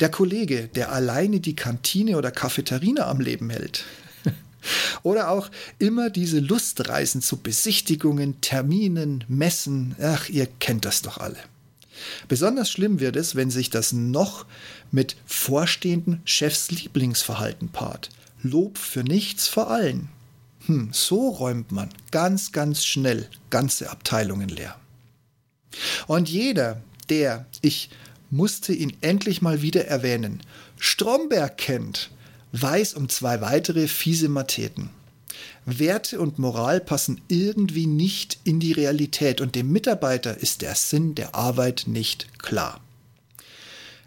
Der 0.00 0.10
Kollege, 0.10 0.68
der 0.68 0.92
alleine 0.92 1.40
die 1.40 1.56
Kantine 1.56 2.16
oder 2.16 2.30
Cafeterina 2.30 3.06
am 3.06 3.20
Leben 3.20 3.50
hält. 3.50 3.84
oder 5.02 5.30
auch 5.30 5.50
immer 5.78 6.10
diese 6.10 6.38
Lustreisen 6.38 7.22
zu 7.22 7.38
Besichtigungen, 7.38 8.40
Terminen, 8.40 9.24
Messen, 9.28 9.96
ach, 10.00 10.28
ihr 10.28 10.46
kennt 10.46 10.84
das 10.84 11.02
doch 11.02 11.18
alle. 11.18 11.38
Besonders 12.28 12.70
schlimm 12.70 13.00
wird 13.00 13.16
es, 13.16 13.36
wenn 13.36 13.50
sich 13.50 13.70
das 13.70 13.92
noch 13.92 14.46
mit 14.90 15.16
vorstehenden 15.26 16.20
Chefs 16.24 16.70
Lieblingsverhalten 16.70 17.68
paart. 17.68 18.10
Lob 18.42 18.78
für 18.78 19.04
nichts 19.04 19.46
vor 19.48 19.70
allen. 19.70 20.08
Hm, 20.66 20.90
so 20.92 21.28
räumt 21.28 21.72
man 21.72 21.90
ganz, 22.10 22.52
ganz 22.52 22.84
schnell 22.84 23.28
ganze 23.50 23.90
Abteilungen 23.90 24.48
leer. 24.48 24.76
Und 26.06 26.28
jeder, 26.28 26.80
der, 27.08 27.46
ich 27.62 27.90
musste 28.32 28.72
ihn 28.72 28.96
endlich 29.02 29.42
mal 29.42 29.62
wieder 29.62 29.86
erwähnen, 29.86 30.40
Stromberg 30.78 31.58
kennt, 31.58 32.10
weiß 32.52 32.94
um 32.94 33.08
zwei 33.08 33.40
weitere 33.42 33.86
fiese 33.86 34.28
Mateten. 34.28 34.90
Werte 35.66 36.18
und 36.18 36.38
Moral 36.38 36.80
passen 36.80 37.20
irgendwie 37.28 37.86
nicht 37.86 38.38
in 38.42 38.58
die 38.58 38.72
Realität 38.72 39.40
und 39.40 39.54
dem 39.54 39.70
Mitarbeiter 39.70 40.36
ist 40.36 40.62
der 40.62 40.74
Sinn 40.74 41.14
der 41.14 41.34
Arbeit 41.34 41.84
nicht 41.86 42.38
klar. 42.40 42.80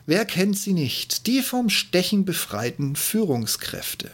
Wer 0.08 0.26
kennt 0.26 0.58
sie 0.58 0.74
nicht? 0.74 1.28
Die 1.28 1.42
vom 1.42 1.70
Stechen 1.70 2.26
befreiten 2.26 2.96
Führungskräfte. 2.96 4.12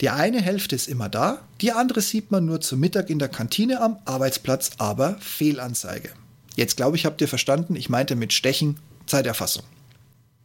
Die 0.00 0.10
eine 0.10 0.40
Hälfte 0.40 0.74
ist 0.74 0.88
immer 0.88 1.08
da, 1.08 1.42
die 1.60 1.72
andere 1.72 2.00
sieht 2.00 2.32
man 2.32 2.44
nur 2.44 2.60
zu 2.60 2.76
Mittag 2.76 3.08
in 3.08 3.20
der 3.20 3.28
Kantine 3.28 3.80
am 3.80 3.98
Arbeitsplatz, 4.04 4.72
aber 4.78 5.16
Fehlanzeige. 5.20 6.10
Jetzt 6.56 6.76
glaube 6.76 6.96
ich, 6.96 7.06
habt 7.06 7.20
ihr 7.20 7.28
verstanden, 7.28 7.76
ich 7.76 7.88
meinte 7.88 8.14
mit 8.16 8.32
Stechen 8.32 8.78
Zeiterfassung. 9.06 9.64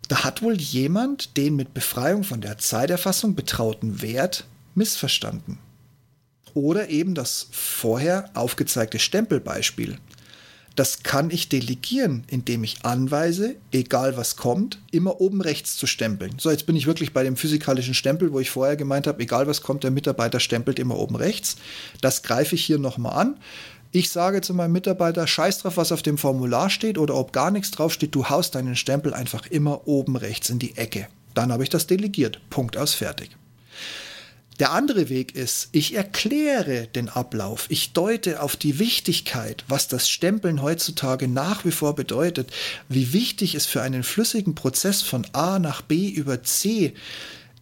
Da 0.08 0.24
hat 0.24 0.42
wohl 0.42 0.58
jemand 0.58 1.36
den 1.38 1.56
mit 1.56 1.74
Befreiung 1.74 2.24
von 2.24 2.42
der 2.42 2.58
Zeiterfassung 2.58 3.36
betrauten 3.36 4.02
Wert 4.02 4.46
missverstanden. 4.74 5.60
Oder 6.54 6.90
eben 6.90 7.14
das 7.14 7.48
vorher 7.52 8.30
aufgezeigte 8.34 9.00
Stempelbeispiel. 9.00 9.98
Das 10.78 11.02
kann 11.02 11.32
ich 11.32 11.50
delegieren, 11.50 12.24
indem 12.28 12.64
ich 12.64 12.86
anweise, 12.86 13.56
egal 13.72 14.16
was 14.16 14.36
kommt, 14.36 14.80
immer 14.92 15.20
oben 15.20 15.42
rechts 15.42 15.76
zu 15.76 15.88
stempeln. 15.88 16.38
So, 16.38 16.52
jetzt 16.52 16.68
bin 16.68 16.76
ich 16.76 16.86
wirklich 16.86 17.14
bei 17.14 17.24
dem 17.24 17.36
physikalischen 17.36 17.96
Stempel, 17.96 18.32
wo 18.32 18.40
ich 18.40 18.52
vorher 18.52 18.76
gemeint 18.76 19.08
habe, 19.08 19.24
egal 19.24 19.48
was 19.48 19.64
kommt, 19.64 19.84
der 19.84 19.90
Mitarbeiter 19.90 20.40
stempelt 20.40 20.78
immer 20.78 21.00
oben 21.00 21.16
rechts. 21.16 21.56
Das 22.02 22.22
greife 22.22 22.54
ich 22.54 22.64
hier 22.64 22.78
nochmal 22.78 23.20
an. 23.20 23.38
Ich 23.92 24.10
sage 24.10 24.42
zu 24.42 24.54
meinem 24.54 24.74
Mitarbeiter, 24.74 25.26
scheiß 25.26 25.60
drauf, 25.60 25.78
was 25.78 25.92
auf 25.92 26.02
dem 26.02 26.18
Formular 26.18 26.70
steht 26.70 26.98
oder 26.98 27.16
ob 27.16 27.32
gar 27.32 27.52
nichts 27.52 27.72
draufsteht, 27.72 28.14
du 28.14 28.30
haust 28.30 28.56
deinen 28.56 28.76
Stempel 28.76 29.14
einfach 29.14 29.48
immer 29.48 29.88
oben 29.88 30.18
rechts 30.18 30.50
in 30.50 30.60
die 30.60 30.76
Ecke. 30.76 31.08
Dann 31.34 31.52
habe 31.52 31.64
ich 31.64 31.70
das 31.70 31.88
delegiert. 31.88 32.42
Punkt 32.50 32.78
aus 32.78 32.94
fertig. 32.94 33.30
Der 34.60 34.72
andere 34.72 35.10
Weg 35.10 35.36
ist, 35.36 35.70
ich 35.72 35.94
erkläre 35.94 36.88
den 36.88 37.10
Ablauf, 37.10 37.68
ich 37.70 37.94
deute 37.94 38.42
auf 38.42 38.56
die 38.56 38.80
Wichtigkeit, 38.80 39.64
was 39.68 39.88
das 39.88 40.10
Stempeln 40.10 40.64
heutzutage 40.64 41.28
nach 41.28 41.64
wie 41.64 41.72
vor 41.72 41.94
bedeutet, 41.94 42.52
wie 42.90 43.14
wichtig 43.14 43.54
es 43.54 43.68
für 43.68 43.84
einen 43.84 44.02
flüssigen 44.02 44.56
Prozess 44.56 45.04
von 45.04 45.28
A 45.32 45.60
nach 45.60 45.84
B 45.84 46.10
über 46.10 46.42
C 46.42 46.96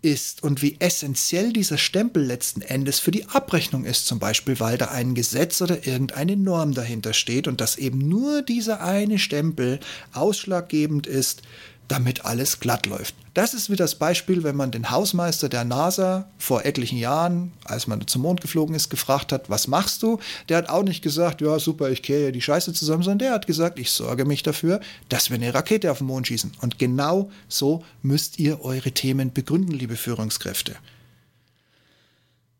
ist 0.05 0.43
und 0.43 0.61
wie 0.61 0.77
essentiell 0.79 1.51
dieser 1.51 1.79
Stempel 1.79 2.23
letzten 2.23 2.61
Endes 2.61 2.99
für 2.99 3.09
die 3.09 3.25
Abrechnung 3.25 3.85
ist, 3.85 4.05
zum 4.05 4.19
Beispiel 4.19 4.59
weil 4.59 4.77
da 4.77 4.89
ein 4.89 5.15
Gesetz 5.15 5.61
oder 5.61 5.87
irgendeine 5.87 6.37
Norm 6.37 6.75
dahinter 6.75 7.13
steht 7.13 7.47
und 7.47 7.59
dass 7.59 7.75
eben 7.77 8.07
nur 8.07 8.43
dieser 8.43 8.81
eine 8.81 9.17
Stempel 9.17 9.79
ausschlaggebend 10.13 11.07
ist 11.07 11.41
damit 11.87 12.25
alles 12.25 12.59
glatt 12.59 12.85
läuft. 12.85 13.15
Das 13.33 13.53
ist 13.53 13.69
wie 13.69 13.75
das 13.75 13.95
Beispiel, 13.95 14.43
wenn 14.43 14.55
man 14.55 14.71
den 14.71 14.89
Hausmeister 14.89 15.49
der 15.49 15.65
NASA 15.65 16.29
vor 16.37 16.65
etlichen 16.65 16.97
Jahren, 16.97 17.51
als 17.65 17.85
man 17.85 18.07
zum 18.07 18.21
Mond 18.21 18.41
geflogen 18.41 18.75
ist, 18.75 18.89
gefragt 18.89 19.31
hat, 19.31 19.49
was 19.49 19.67
machst 19.67 20.01
du? 20.03 20.19
Der 20.47 20.57
hat 20.57 20.69
auch 20.69 20.83
nicht 20.83 21.01
gesagt, 21.01 21.41
ja 21.41 21.59
super, 21.59 21.89
ich 21.89 22.01
kehre 22.01 22.31
die 22.31 22.41
Scheiße 22.41 22.73
zusammen, 22.73 23.03
sondern 23.03 23.19
der 23.19 23.33
hat 23.33 23.45
gesagt, 23.45 23.77
ich 23.77 23.91
sorge 23.91 24.25
mich 24.25 24.41
dafür, 24.41 24.79
dass 25.09 25.29
wir 25.29 25.35
eine 25.35 25.53
Rakete 25.53 25.91
auf 25.91 25.97
den 25.97 26.07
Mond 26.07 26.27
schießen. 26.27 26.53
Und 26.61 26.79
genau 26.79 27.29
so 27.49 27.83
müsst 28.01 28.39
ihr 28.39 28.61
eure 28.61 28.91
Themen 28.91 29.33
begründen, 29.33 29.73
liebe 29.73 29.97
Führungskräfte. 29.97 30.75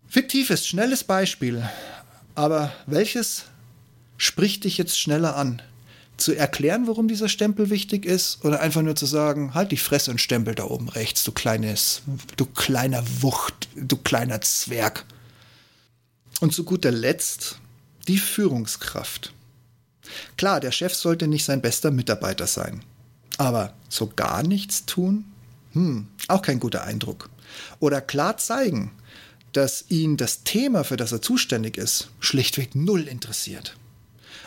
Fiktives, 0.08 0.68
schnelles 0.68 1.04
Beispiel, 1.04 1.68
aber 2.36 2.72
welches 2.86 3.46
spricht 4.18 4.66
dich 4.66 4.78
jetzt 4.78 5.00
schneller 5.00 5.36
an? 5.36 5.62
Zu 6.18 6.34
erklären, 6.34 6.88
warum 6.88 7.08
dieser 7.08 7.30
Stempel 7.30 7.70
wichtig 7.70 8.06
ist, 8.06 8.44
oder 8.46 8.62
einfach 8.62 8.82
nur 8.82 8.96
zu 8.96 9.06
sagen, 9.06 9.54
halt 9.54 9.72
die 9.72 9.78
Fresse 9.78 10.12
und 10.12 10.22
Stempel 10.22 10.56
da 10.56 10.66
oben 10.66 10.90
rechts, 10.90 11.24
du 11.24 11.32
kleines, 11.32 12.02
du 12.38 12.46
kleiner 12.46 13.04
Wucht, 13.22 13.68
du 13.76 13.98
kleiner 13.98 14.42
Zwerg. 14.42 15.06
Und 16.40 16.54
zu 16.54 16.64
guter 16.64 16.92
Letzt 16.92 17.60
die 18.08 18.18
Führungskraft. 18.18 19.34
Klar, 20.38 20.60
der 20.60 20.72
Chef 20.72 20.94
sollte 20.94 21.28
nicht 21.28 21.46
sein 21.46 21.62
bester 21.62 21.92
Mitarbeiter 21.92 22.48
sein. 22.48 22.84
Aber 23.38 23.74
so 23.90 24.08
gar 24.08 24.44
nichts 24.44 24.86
tun? 24.86 25.26
Hm, 25.74 26.08
auch 26.28 26.42
kein 26.42 26.60
guter 26.60 26.84
Eindruck. 26.84 27.30
oder 27.80 28.02
klar 28.02 28.38
zeigen, 28.38 28.92
dass 29.54 29.86
ihn 29.90 30.18
das 30.18 30.44
Thema, 30.44 30.84
für 30.84 30.98
das 30.98 31.12
er 31.12 31.22
zuständig 31.22 31.78
ist, 31.78 32.10
schlichtweg 32.20 32.76
null 32.76 33.08
interessiert. 33.08 33.78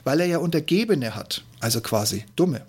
Weil 0.05 0.21
er 0.21 0.27
ja 0.27 0.39
Untergebene 0.39 1.15
hat, 1.15 1.45
also 1.61 1.81
quasi 1.81 2.25
Dumme. 2.37 2.67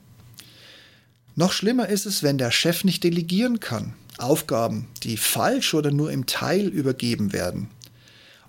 Noch 1.36 1.54
schlimmer 1.54 1.88
ist 1.88 2.06
es, 2.06 2.22
wenn 2.24 2.38
der 2.38 2.52
Chef 2.52 2.84
nicht 2.84 3.04
delegieren 3.04 3.60
kann, 3.60 3.94
Aufgaben, 4.18 4.88
die 5.04 5.16
falsch 5.16 5.74
oder 5.74 5.92
nur 5.92 6.12
im 6.12 6.26
Teil 6.26 6.68
übergeben 6.68 7.32
werden. 7.32 7.70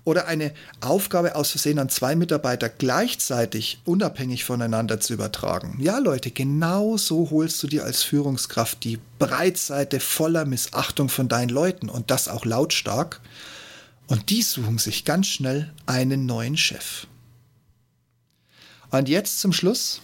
Oder 0.03 0.27
eine 0.27 0.51
Aufgabe 0.81 1.35
aus 1.35 1.51
Versehen 1.51 1.77
an 1.77 1.87
zwei 1.87 2.15
Mitarbeiter 2.15 2.69
gleichzeitig 2.69 3.79
unabhängig 3.85 4.43
voneinander 4.43 4.99
zu 4.99 5.13
übertragen. 5.13 5.77
Ja, 5.79 5.99
Leute, 5.99 6.31
genau 6.31 6.97
so 6.97 7.29
holst 7.29 7.61
du 7.61 7.67
dir 7.67 7.85
als 7.85 8.01
Führungskraft 8.01 8.83
die 8.83 8.99
Breitseite 9.19 9.99
voller 9.99 10.45
Missachtung 10.45 11.07
von 11.07 11.29
deinen 11.29 11.49
Leuten 11.49 11.87
und 11.87 12.09
das 12.09 12.27
auch 12.27 12.45
lautstark. 12.45 13.21
Und 14.07 14.31
die 14.31 14.41
suchen 14.41 14.79
sich 14.79 15.05
ganz 15.05 15.27
schnell 15.27 15.71
einen 15.85 16.25
neuen 16.25 16.57
Chef. 16.57 17.05
Und 18.89 19.07
jetzt 19.07 19.39
zum 19.39 19.53
Schluss, 19.53 20.01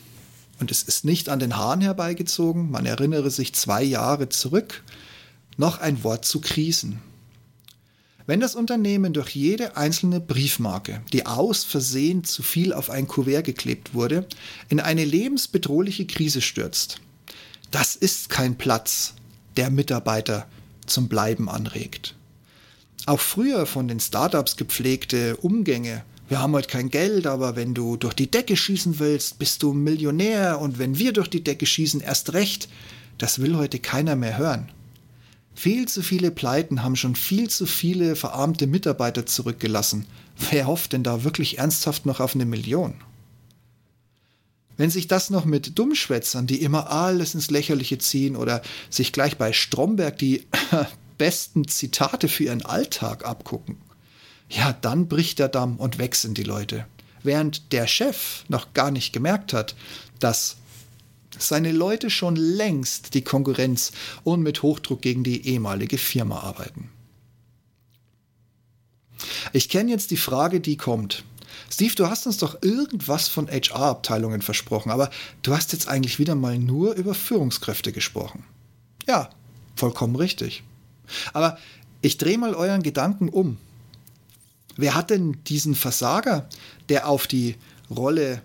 und 0.59 0.71
es 0.71 0.83
ist 0.83 1.05
nicht 1.05 1.29
an 1.29 1.39
den 1.39 1.55
Haaren 1.55 1.81
herbeigezogen, 1.81 2.71
man 2.71 2.85
erinnere 2.85 3.29
sich 3.29 3.53
zwei 3.53 3.83
Jahre 3.83 4.29
zurück, 4.29 4.83
noch 5.57 5.79
ein 5.79 6.03
Wort 6.03 6.25
zu 6.25 6.41
Krisen. 6.41 7.01
Wenn 8.25 8.41
das 8.41 8.55
Unternehmen 8.55 9.13
durch 9.13 9.29
jede 9.29 9.77
einzelne 9.77 10.19
Briefmarke, 10.19 11.01
die 11.13 11.25
aus 11.25 11.63
Versehen 11.63 12.25
zu 12.25 12.43
viel 12.43 12.73
auf 12.73 12.89
ein 12.89 13.07
Kuvert 13.07 13.45
geklebt 13.45 13.93
wurde, 13.93 14.27
in 14.67 14.81
eine 14.81 15.05
lebensbedrohliche 15.05 16.05
Krise 16.05 16.41
stürzt, 16.41 16.99
das 17.71 17.95
ist 17.95 18.29
kein 18.29 18.57
Platz, 18.57 19.13
der 19.55 19.69
Mitarbeiter 19.69 20.47
zum 20.85 21.07
Bleiben 21.07 21.49
anregt. 21.49 22.15
Auch 23.05 23.21
früher 23.21 23.65
von 23.65 23.87
den 23.87 24.01
Startups 24.01 24.57
gepflegte 24.57 25.37
Umgänge, 25.37 26.03
wir 26.27 26.39
haben 26.39 26.53
heute 26.53 26.67
kein 26.67 26.89
Geld, 26.89 27.25
aber 27.25 27.55
wenn 27.55 27.73
du 27.73 27.95
durch 27.95 28.13
die 28.13 28.29
Decke 28.29 28.57
schießen 28.57 28.99
willst, 28.99 29.39
bist 29.39 29.63
du 29.63 29.73
Millionär 29.73 30.59
und 30.59 30.77
wenn 30.77 30.97
wir 30.97 31.13
durch 31.13 31.29
die 31.29 31.43
Decke 31.43 31.65
schießen, 31.65 32.01
erst 32.01 32.33
recht, 32.33 32.67
das 33.17 33.39
will 33.39 33.55
heute 33.55 33.79
keiner 33.79 34.15
mehr 34.15 34.37
hören. 34.37 34.69
Viel 35.55 35.87
zu 35.87 36.03
viele 36.03 36.29
Pleiten 36.29 36.83
haben 36.83 36.95
schon 36.95 37.15
viel 37.15 37.49
zu 37.49 37.65
viele 37.65 38.15
verarmte 38.15 38.67
Mitarbeiter 38.67 39.25
zurückgelassen. 39.25 40.05
Wer 40.51 40.67
hofft 40.67 40.93
denn 40.93 41.03
da 41.03 41.23
wirklich 41.23 41.57
ernsthaft 41.57 42.05
noch 42.05 42.19
auf 42.19 42.35
eine 42.35 42.45
Million? 42.45 42.93
Wenn 44.75 44.91
sich 44.91 45.07
das 45.07 45.31
noch 45.31 45.45
mit 45.45 45.79
Dummschwätzern, 45.79 46.45
die 46.45 46.61
immer 46.61 46.91
alles 46.91 47.33
ins 47.33 47.49
Lächerliche 47.49 47.97
ziehen 47.97 48.35
oder 48.35 48.61
sich 48.91 49.11
gleich 49.11 49.37
bei 49.37 49.51
Stromberg 49.53 50.17
die 50.19 50.45
besten 51.17 51.67
Zitate 51.67 52.27
für 52.27 52.43
ihren 52.43 52.63
Alltag 52.63 53.25
abgucken, 53.25 53.77
ja, 54.49 54.73
dann 54.73 55.07
bricht 55.07 55.39
der 55.39 55.49
Damm 55.49 55.77
und 55.77 55.97
wechseln 55.97 56.33
die 56.33 56.43
Leute. 56.43 56.85
Während 57.23 57.71
der 57.73 57.87
Chef 57.87 58.45
noch 58.47 58.73
gar 58.73 58.91
nicht 58.91 59.11
gemerkt 59.11 59.53
hat, 59.53 59.75
dass 60.19 60.57
seine 61.37 61.71
Leute 61.71 62.09
schon 62.09 62.35
längst 62.35 63.13
die 63.13 63.23
Konkurrenz 63.23 63.91
und 64.23 64.41
mit 64.41 64.63
Hochdruck 64.63 65.01
gegen 65.01 65.23
die 65.23 65.47
ehemalige 65.47 65.97
Firma 65.97 66.39
arbeiten. 66.39 66.89
Ich 69.53 69.69
kenne 69.69 69.91
jetzt 69.91 70.11
die 70.11 70.17
Frage, 70.17 70.59
die 70.59 70.77
kommt. 70.77 71.23
Steve, 71.69 71.93
du 71.95 72.07
hast 72.07 72.25
uns 72.27 72.37
doch 72.37 72.61
irgendwas 72.61 73.27
von 73.27 73.47
HR-Abteilungen 73.47 74.41
versprochen, 74.41 74.91
aber 74.91 75.09
du 75.41 75.55
hast 75.55 75.73
jetzt 75.73 75.87
eigentlich 75.87 76.19
wieder 76.19 76.35
mal 76.35 76.57
nur 76.57 76.93
über 76.93 77.13
Führungskräfte 77.13 77.91
gesprochen. 77.91 78.43
Ja, 79.07 79.29
vollkommen 79.75 80.15
richtig. 80.15 80.63
Aber 81.33 81.57
ich 82.01 82.17
drehe 82.17 82.37
mal 82.37 82.53
euren 82.53 82.83
Gedanken 82.83 83.29
um. 83.29 83.57
Wer 84.77 84.95
hat 84.95 85.09
denn 85.09 85.37
diesen 85.47 85.75
Versager, 85.75 86.47
der 86.89 87.07
auf 87.07 87.27
die 87.27 87.55
Rolle 87.89 88.41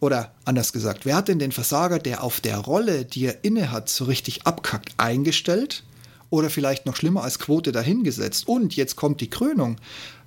oder 0.00 0.32
anders 0.44 0.72
gesagt, 0.72 1.06
wer 1.06 1.16
hat 1.16 1.28
denn 1.28 1.38
den 1.38 1.52
Versager, 1.52 1.98
der 1.98 2.22
auf 2.22 2.40
der 2.40 2.58
Rolle, 2.58 3.04
die 3.04 3.26
er 3.26 3.42
innehat, 3.42 3.88
so 3.88 4.04
richtig 4.04 4.46
abkackt, 4.46 4.94
eingestellt? 4.98 5.82
Oder 6.30 6.50
vielleicht 6.50 6.84
noch 6.84 6.96
schlimmer 6.96 7.22
als 7.22 7.38
Quote 7.38 7.72
dahingesetzt? 7.72 8.48
Und 8.48 8.76
jetzt 8.76 8.96
kommt 8.96 9.20
die 9.20 9.30
Krönung. 9.30 9.76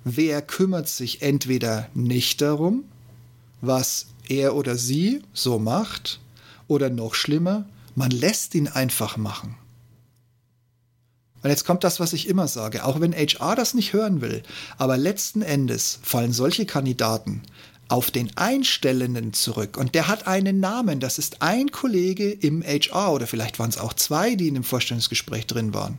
Wer 0.04 0.42
kümmert 0.42 0.88
sich 0.88 1.22
entweder 1.22 1.88
nicht 1.94 2.40
darum, 2.40 2.84
was 3.60 4.06
er 4.28 4.54
oder 4.54 4.76
sie 4.76 5.22
so 5.32 5.58
macht, 5.58 6.20
oder 6.68 6.90
noch 6.90 7.14
schlimmer, 7.14 7.66
man 7.94 8.10
lässt 8.10 8.54
ihn 8.54 8.68
einfach 8.68 9.16
machen. 9.16 9.56
Und 11.42 11.50
jetzt 11.50 11.64
kommt 11.64 11.84
das, 11.84 12.00
was 12.00 12.12
ich 12.12 12.28
immer 12.28 12.48
sage, 12.48 12.84
auch 12.84 13.00
wenn 13.00 13.14
HR 13.14 13.54
das 13.54 13.74
nicht 13.74 13.92
hören 13.92 14.20
will, 14.20 14.42
aber 14.76 14.96
letzten 14.96 15.42
Endes 15.42 16.00
fallen 16.02 16.32
solche 16.32 16.66
Kandidaten 16.66 17.42
auf 17.88 18.10
den 18.10 18.36
Einstellenden 18.36 19.32
zurück. 19.32 19.76
Und 19.76 19.94
der 19.94 20.08
hat 20.08 20.26
einen 20.26 20.60
Namen. 20.60 21.00
Das 21.00 21.18
ist 21.18 21.40
ein 21.40 21.70
Kollege 21.70 22.30
im 22.30 22.62
HR 22.62 23.12
oder 23.12 23.26
vielleicht 23.26 23.58
waren 23.58 23.70
es 23.70 23.78
auch 23.78 23.94
zwei, 23.94 24.34
die 24.34 24.48
in 24.48 24.54
dem 24.54 24.64
Vorstellungsgespräch 24.64 25.46
drin 25.46 25.72
waren. 25.72 25.98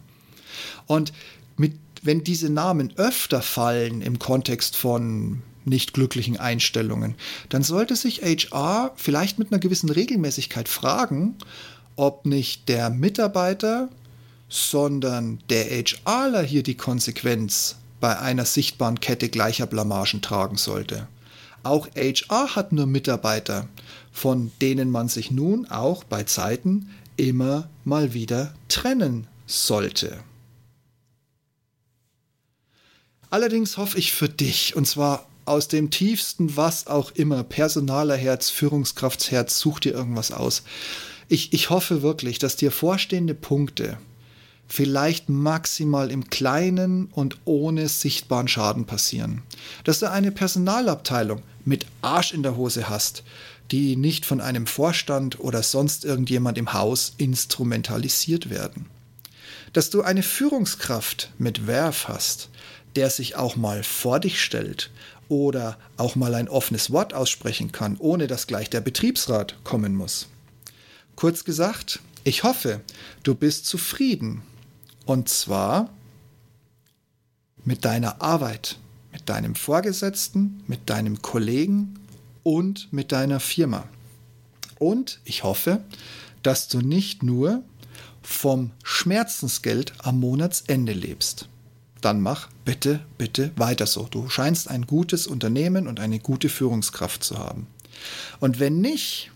Und 0.86 1.14
mit, 1.58 1.74
wenn 2.04 2.24
diese 2.24 2.50
Namen 2.50 2.94
öfter 2.98 3.42
fallen 3.42 4.02
im 4.02 4.20
Kontext 4.20 4.76
von 4.76 5.42
nicht 5.66 5.94
glücklichen 5.94 6.38
Einstellungen, 6.38 7.16
dann 7.50 7.64
sollte 7.64 7.96
sich 7.96 8.22
HR 8.22 8.94
vielleicht 8.96 9.40
mit 9.40 9.52
einer 9.52 9.60
gewissen 9.60 9.90
Regelmäßigkeit 9.90 10.70
fragen, 10.70 11.36
ob 11.96 12.26
nicht 12.26 12.70
der 12.70 12.90
Mitarbeiter, 12.90 13.90
sondern 14.50 15.40
der 15.50 15.66
HRler 15.66 16.42
hier 16.42 16.64
die 16.64 16.76
Konsequenz 16.76 17.78
bei 18.00 18.18
einer 18.18 18.46
sichtbaren 18.46 19.00
Kette 19.00 19.30
gleicher 19.30 19.68
Blamagen 19.68 20.22
tragen 20.22 20.58
sollte. 20.58 21.08
Auch 21.64 21.88
HR 21.96 22.56
hat 22.56 22.72
nur 22.72 22.88
Mitarbeiter, 22.88 23.68
von 24.12 24.52
denen 24.62 24.90
man 24.90 25.08
sich 25.08 25.30
nun 25.30 25.70
auch 25.70 26.04
bei 26.04 26.24
Zeiten 26.24 26.90
immer 27.18 27.70
mal 27.84 28.14
wieder 28.14 28.54
trennen 28.70 29.28
sollte. 29.46 30.24
Allerdings 33.30 33.78
hoffe 33.78 33.98
ich 33.98 34.14
für 34.14 34.30
dich, 34.30 34.76
und 34.76 34.88
zwar 34.88 35.28
aus 35.46 35.68
dem 35.68 35.92
tiefsten, 35.92 36.56
was 36.56 36.88
auch 36.88 37.12
immer, 37.12 37.44
Personalerherz, 37.44 38.50
Führungskraftsherz, 38.50 39.60
such 39.60 39.82
dir 39.82 39.94
irgendwas 39.94 40.32
aus. 40.32 40.64
Ich, 41.28 41.54
ich 41.54 41.70
hoffe 41.70 42.02
wirklich, 42.02 42.40
dass 42.40 42.56
dir 42.56 42.72
vorstehende 42.72 43.36
Punkte 43.36 43.98
vielleicht 44.70 45.30
maximal 45.30 46.12
im 46.12 46.30
Kleinen 46.30 47.08
und 47.08 47.38
ohne 47.46 47.90
sichtbaren 47.90 48.48
Schaden 48.48 48.86
passieren. 48.86 49.42
Dass 49.84 50.00
du 50.00 50.10
eine 50.10 50.32
Personalabteilung 50.32 51.42
mit 51.66 51.88
Arsch 52.02 52.34
in 52.34 52.44
der 52.44 52.56
Hose 52.56 52.88
hast, 52.88 53.24
die 53.72 53.96
nicht 53.96 54.26
von 54.26 54.42
einem 54.42 54.68
Vorstand 54.68 55.40
oder 55.40 55.64
sonst 55.64 56.06
irgendjemand 56.06 56.58
im 56.58 56.74
Haus 56.74 57.14
instrumentalisiert 57.18 58.50
werden. 58.50 58.86
Dass 59.74 59.90
du 59.90 60.02
eine 60.02 60.24
Führungskraft 60.24 61.32
mit 61.38 61.68
Werf 61.68 62.08
hast, 62.08 62.50
der 62.96 63.10
sich 63.10 63.36
auch 63.36 63.56
mal 63.56 63.84
vor 63.84 64.20
dich 64.20 64.42
stellt 64.42 64.90
oder 65.28 65.78
auch 65.98 66.16
mal 66.16 66.34
ein 66.34 66.50
offenes 66.50 66.92
Wort 66.92 67.14
aussprechen 67.14 67.72
kann, 67.72 67.98
ohne 68.00 68.28
dass 68.28 68.48
gleich 68.48 68.70
der 68.70 68.82
Betriebsrat 68.82 69.56
kommen 69.64 69.96
muss. 69.96 70.28
Kurz 71.16 71.44
gesagt, 71.44 72.00
ich 72.24 72.44
hoffe, 72.44 72.82
du 73.24 73.36
bist 73.36 73.66
zufrieden 73.66 74.42
und 75.10 75.28
zwar 75.28 75.90
mit 77.66 77.84
deiner 77.84 78.22
Arbeit, 78.22 78.78
mit 79.12 79.28
deinem 79.28 79.56
Vorgesetzten, 79.56 80.64
mit 80.68 80.88
deinem 80.92 81.24
Kollegen 81.24 81.96
und 82.44 82.94
mit 82.94 83.12
deiner 83.12 83.40
Firma. 83.40 83.86
Und 84.78 85.20
ich 85.26 85.44
hoffe, 85.44 85.84
dass 86.44 86.68
du 86.68 86.82
nicht 86.82 87.24
nur 87.24 87.64
vom 88.22 88.70
Schmerzensgeld 88.84 89.94
am 89.98 90.20
Monatsende 90.20 90.94
lebst. 90.94 91.50
Dann 92.02 92.22
mach 92.22 92.50
bitte, 92.64 93.00
bitte 93.18 93.52
weiter 93.56 93.88
so. 93.88 94.04
Du 94.04 94.30
scheinst 94.30 94.68
ein 94.68 94.86
gutes 94.86 95.26
Unternehmen 95.26 95.88
und 95.88 96.00
eine 96.00 96.20
gute 96.20 96.50
Führungskraft 96.50 97.24
zu 97.24 97.40
haben. 97.40 97.66
Und 98.40 98.60
wenn 98.60 98.80
nicht, 98.80 99.32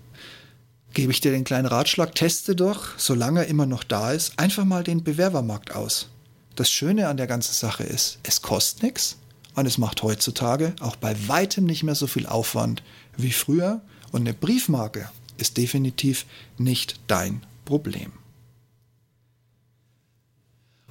gebe 0.93 1.12
ich 1.12 1.21
dir 1.21 1.32
den 1.32 1.43
kleinen 1.43 1.65
Ratschlag, 1.65 2.15
teste 2.15 2.56
doch, 2.56 2.97
solange 2.97 3.41
er 3.41 3.47
immer 3.47 3.65
noch 3.65 3.84
da 3.84 4.12
ist, 4.12 4.38
einfach 4.38 4.65
mal 4.65 4.84
den 4.84 5.03
Bewerbermarkt 5.03 5.75
aus. 5.75 6.10
Das 6.56 6.71
Schöne 6.71 7.08
an 7.08 7.17
der 7.17 7.27
ganzen 7.27 7.53
Sache 7.53 7.84
ist, 7.84 8.19
es 8.23 8.41
kostet 8.41 8.84
nichts 8.84 9.17
und 9.56 9.65
es 9.65 9.77
macht 9.77 10.03
heutzutage 10.03 10.75
auch 10.79 10.95
bei 10.95 11.15
weitem 11.27 11.65
nicht 11.65 11.84
mehr 11.84 11.95
so 11.95 12.08
viel 12.08 12.27
Aufwand 12.27 12.84
wie 13.17 13.32
früher 13.32 13.82
und 14.12 14.21
eine 14.21 14.34
Briefmarke 14.34 15.10
ist 15.38 15.58
definitiv 15.58 16.25
nicht 16.58 16.99
dein 17.08 17.43
Problem. 17.65 18.12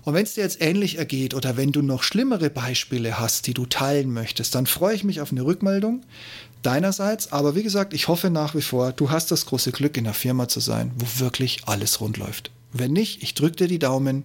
Und 0.05 0.15
wenn 0.15 0.25
es 0.25 0.35
dir 0.35 0.43
jetzt 0.43 0.61
ähnlich 0.61 0.99
ergeht 0.99 1.33
oder 1.33 1.57
wenn 1.57 1.71
du 1.71 1.81
noch 1.81 2.03
schlimmere 2.03 2.51
Beispiele 2.51 3.21
hast, 3.21 3.47
die 3.47 3.55
du 3.55 3.67
teilen 3.67 4.13
möchtest, 4.13 4.55
dann 4.57 4.67
freue 4.67 4.97
ich 4.97 5.05
mich 5.05 5.21
auf 5.21 5.31
eine 5.31 5.45
Rückmeldung 5.45 6.03
deinerseits. 6.63 7.33
Aber 7.33 7.55
wie 7.55 7.63
gesagt, 7.63 7.95
ich 7.95 8.09
hoffe 8.09 8.31
nach 8.31 8.55
wie 8.55 8.63
vor, 8.63 8.93
du 8.93 9.11
hast 9.11 9.31
das 9.31 9.47
große 9.47 9.73
Glück, 9.73 9.97
in 9.97 10.07
einer 10.07 10.15
Firma 10.15 10.49
zu 10.49 10.61
sein, 10.61 10.93
wo 10.97 11.21
wirklich 11.21 11.63
alles 11.67 12.01
rund 12.01 12.17
läuft. 12.17 12.51
Wenn 12.73 12.93
nicht, 12.93 13.23
ich 13.23 13.35
drücke 13.35 13.57
dir 13.57 13.69
die 13.69 13.79
Daumen 13.79 14.25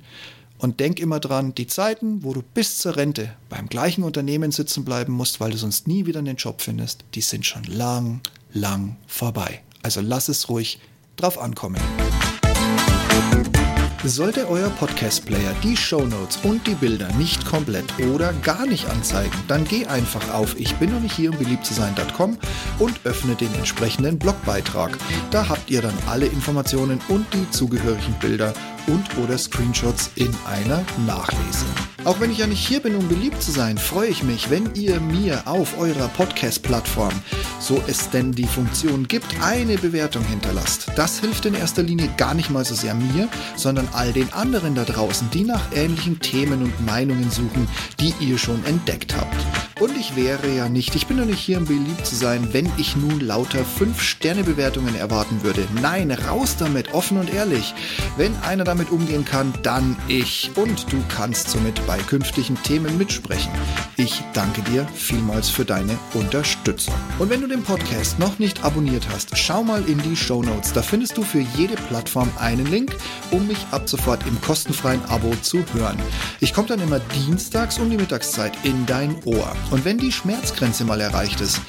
Und 0.59 0.79
denk 0.79 0.99
immer 0.99 1.19
dran, 1.19 1.53
die 1.53 1.67
Zeiten, 1.67 2.23
wo 2.23 2.33
du 2.33 2.41
bis 2.41 2.79
zur 2.79 2.95
Rente 2.95 3.31
beim 3.49 3.69
gleichen 3.69 4.03
Unternehmen 4.03 4.51
sitzen 4.51 4.83
bleiben 4.85 5.13
musst, 5.13 5.39
weil 5.39 5.51
du 5.51 5.57
sonst 5.57 5.87
nie 5.87 6.07
wieder 6.07 6.19
einen 6.19 6.35
Job 6.35 6.61
findest, 6.61 7.03
die 7.13 7.21
sind 7.21 7.45
schon 7.45 7.63
lang, 7.65 8.21
lang 8.53 8.97
vorbei. 9.05 9.61
Also 9.83 10.01
lass 10.01 10.29
es 10.29 10.49
ruhig 10.49 10.79
drauf 11.15 11.39
ankommen. 11.39 11.81
Sollte 14.03 14.47
euer 14.47 14.69
Podcast-Player 14.69 15.53
die 15.63 15.75
Shownotes 15.75 16.37
und 16.43 16.65
die 16.67 16.75
Bilder 16.75 17.11
nicht 17.13 17.45
komplett 17.45 17.85
oder 17.99 18.31
gar 18.43 18.65
nicht 18.65 18.87
anzeigen, 18.89 19.33
dann 19.47 19.65
geh 19.65 19.87
einfach 19.87 20.33
auf 20.33 20.57
ich 20.59 20.75
bin 20.75 20.91
noch 20.91 20.99
nicht 20.99 21.15
hier, 21.15 21.31
um 21.31 21.37
beliebt 21.37 21.65
zu 21.65 21.73
sein.com 21.73 22.37
und 22.79 22.99
öffne 23.05 23.35
den 23.35 23.53
entsprechenden 23.55 24.19
Blogbeitrag. 24.19 24.97
Da 25.31 25.49
habt 25.49 25.69
ihr 25.71 25.81
dann 25.81 25.97
alle 26.07 26.27
Informationen 26.27 27.01
und 27.09 27.25
die 27.33 27.49
zugehörigen 27.49 28.13
Bilder 28.21 28.53
und 28.87 29.17
oder 29.17 29.37
Screenshots 29.37 30.11
in 30.15 30.33
einer 30.45 30.83
Nachlese. 31.05 31.65
Auch 32.03 32.19
wenn 32.19 32.31
ich 32.31 32.39
ja 32.39 32.47
nicht 32.47 32.65
hier 32.65 32.79
bin, 32.79 32.95
um 32.95 33.07
beliebt 33.07 33.41
zu 33.41 33.51
sein, 33.51 33.77
freue 33.77 34.09
ich 34.09 34.23
mich, 34.23 34.49
wenn 34.49 34.73
ihr 34.75 34.99
mir 34.99 35.43
auf 35.45 35.77
eurer 35.77 36.07
Podcast-Plattform, 36.09 37.13
so 37.59 37.81
es 37.87 38.09
denn 38.09 38.31
die 38.31 38.47
Funktion 38.47 39.07
gibt, 39.07 39.27
eine 39.41 39.77
Bewertung 39.77 40.23
hinterlasst. 40.23 40.87
Das 40.95 41.19
hilft 41.19 41.45
in 41.45 41.53
erster 41.53 41.83
Linie 41.83 42.09
gar 42.17 42.33
nicht 42.33 42.49
mal 42.49 42.65
so 42.65 42.75
sehr 42.75 42.93
mir, 42.93 43.27
sondern 43.55 43.87
all 43.93 44.13
den 44.13 44.31
anderen 44.33 44.75
da 44.75 44.85
draußen, 44.85 45.29
die 45.31 45.43
nach 45.43 45.71
ähnlichen 45.75 46.19
Themen 46.19 46.63
und 46.63 46.85
Meinungen 46.85 47.29
suchen, 47.29 47.67
die 47.99 48.13
ihr 48.19 48.37
schon 48.37 48.63
entdeckt 48.65 49.15
habt. 49.15 49.66
Und 49.79 49.95
ich 49.95 50.15
wäre 50.15 50.49
ja 50.49 50.69
nicht, 50.69 50.95
ich 50.95 51.05
bin 51.05 51.17
doch 51.17 51.25
nicht 51.25 51.39
hier, 51.39 51.59
um 51.59 51.65
beliebt 51.65 52.03
zu 52.03 52.15
sein, 52.15 52.51
wenn 52.51 52.71
ich 52.77 52.95
nun 52.95 53.19
lauter 53.19 53.59
5-Sterne-Bewertungen 53.59 54.95
erwarten 54.95 55.43
würde. 55.43 55.67
Nein, 55.81 56.09
raus 56.09 56.55
damit, 56.57 56.95
offen 56.95 57.17
und 57.17 57.31
ehrlich. 57.31 57.75
Wenn 58.17 58.35
einer 58.37 58.63
damit 58.63 58.89
umgehen 58.89 59.23
kann, 59.23 59.53
dann 59.61 59.95
ich. 60.07 60.49
Und 60.55 60.91
du 60.91 60.97
kannst 61.09 61.49
somit 61.49 61.85
bei 61.85 61.99
künftigen 61.99 62.57
Themen 62.63 62.97
mitsprechen. 62.97 63.51
Ich 63.97 64.23
danke 64.33 64.63
dir 64.63 64.87
vielmals 64.95 65.49
für 65.49 65.63
deine 65.63 65.95
Unterstützung. 66.15 66.95
Und 67.19 67.29
wenn 67.29 67.41
du 67.41 67.47
den 67.47 67.63
Podcast 67.63 68.17
noch 68.17 68.39
nicht 68.39 68.63
abonniert 68.63 69.07
hast, 69.11 69.37
schau 69.37 69.63
mal 69.63 69.83
in 69.87 70.01
die 70.01 70.15
Show 70.15 70.41
Notes. 70.41 70.73
Da 70.73 70.81
findest 70.81 71.17
du 71.17 71.21
für 71.21 71.45
jede 71.55 71.75
Plattform 71.75 72.31
einen 72.39 72.65
Link, 72.65 72.95
um 73.29 73.45
mich 73.45 73.63
ab 73.69 73.87
sofort 73.87 74.25
im 74.25 74.41
kostenfreien 74.41 75.05
Abo 75.05 75.35
zu 75.43 75.63
hören. 75.73 75.99
Ich 76.39 76.51
komme 76.51 76.67
dann 76.67 76.81
immer 76.81 76.99
dienstags 76.99 77.77
um 77.77 77.91
die 77.91 77.97
Mittagszeit 77.97 78.53
in 78.63 78.87
dein 78.87 79.15
Ohr. 79.23 79.55
Und 79.69 79.83
wenn 79.83 79.97
die 79.97 80.13
Schmerzgrenze 80.13 80.85
mal 80.85 81.01
erreicht 81.01 81.41
ist, 81.41 81.59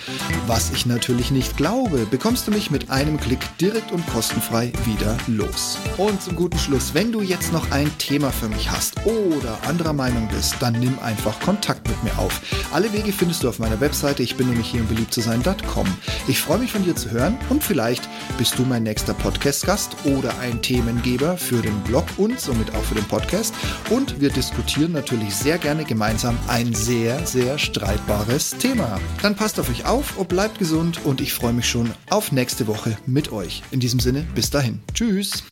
was 0.46 0.70
ich 0.70 0.86
natürlich 0.86 1.32
nicht 1.32 1.56
glaube, 1.56 2.06
bekommst 2.06 2.46
du 2.46 2.52
mich 2.52 2.70
mit 2.70 2.90
einem 2.90 3.18
Klick 3.18 3.40
direkt 3.58 3.90
und 3.90 4.06
kostenfrei 4.06 4.72
wieder 4.84 5.16
los. 5.26 5.78
Und 5.96 6.22
zum 6.22 6.36
guten 6.36 6.58
Schluss, 6.58 6.94
wenn 6.94 7.10
du 7.10 7.22
jetzt 7.22 7.52
noch 7.52 7.72
ein 7.72 7.90
Thema 7.98 8.30
für 8.30 8.48
mich 8.48 8.70
hast 8.70 9.04
oder 9.04 9.58
anderer 9.66 9.92
Meinung 9.92 10.28
bist, 10.28 10.54
dann 10.60 10.74
nimm 10.74 10.96
einfach 11.00 11.40
Kontakt 11.40 11.88
mit 11.88 12.04
mir 12.04 12.16
auf. 12.18 12.40
Alle 12.72 12.92
Wege 12.92 13.12
findest 13.12 13.42
du 13.42 13.48
auf 13.48 13.58
meiner 13.58 13.80
Webseite, 13.80 14.22
ich 14.22 14.36
bin 14.36 14.48
nämlich 14.48 14.68
hier 14.68 14.80
im 14.80 14.88
beliebt 14.88 15.12
zu 15.12 15.20
sein.com. 15.20 15.86
Ich 16.28 16.40
freue 16.40 16.58
mich 16.58 16.70
von 16.70 16.84
dir 16.84 16.94
zu 16.94 17.10
hören 17.10 17.36
und 17.48 17.64
vielleicht 17.64 18.08
bist 18.38 18.58
du 18.58 18.62
mein 18.62 18.84
nächster 18.84 19.14
Podcast-Gast 19.14 19.96
oder 20.04 20.38
ein 20.38 20.62
Themengeber 20.62 21.36
für 21.36 21.62
den 21.62 21.80
Blog 21.82 22.04
und 22.16 22.38
somit 22.38 22.72
auch 22.76 22.84
für 22.84 22.94
den 22.94 23.06
Podcast. 23.06 23.52
Und 23.90 24.20
wir 24.20 24.30
diskutieren 24.30 24.92
natürlich 24.92 25.34
sehr 25.34 25.58
gerne 25.58 25.84
gemeinsam 25.84 26.38
ein 26.46 26.72
sehr, 26.74 27.26
sehr 27.26 27.58
streitiges 27.58 27.87
streitbares 27.88 28.50
Thema. 28.58 29.00
Dann 29.22 29.34
passt 29.34 29.58
auf 29.58 29.70
euch 29.70 29.86
auf 29.86 30.18
und 30.18 30.28
bleibt 30.28 30.58
gesund 30.58 31.00
und 31.06 31.22
ich 31.22 31.32
freue 31.32 31.54
mich 31.54 31.66
schon 31.66 31.90
auf 32.10 32.32
nächste 32.32 32.66
Woche 32.66 32.98
mit 33.06 33.32
euch. 33.32 33.62
In 33.70 33.80
diesem 33.80 33.98
Sinne, 33.98 34.26
bis 34.34 34.50
dahin. 34.50 34.80
Tschüss. 34.92 35.44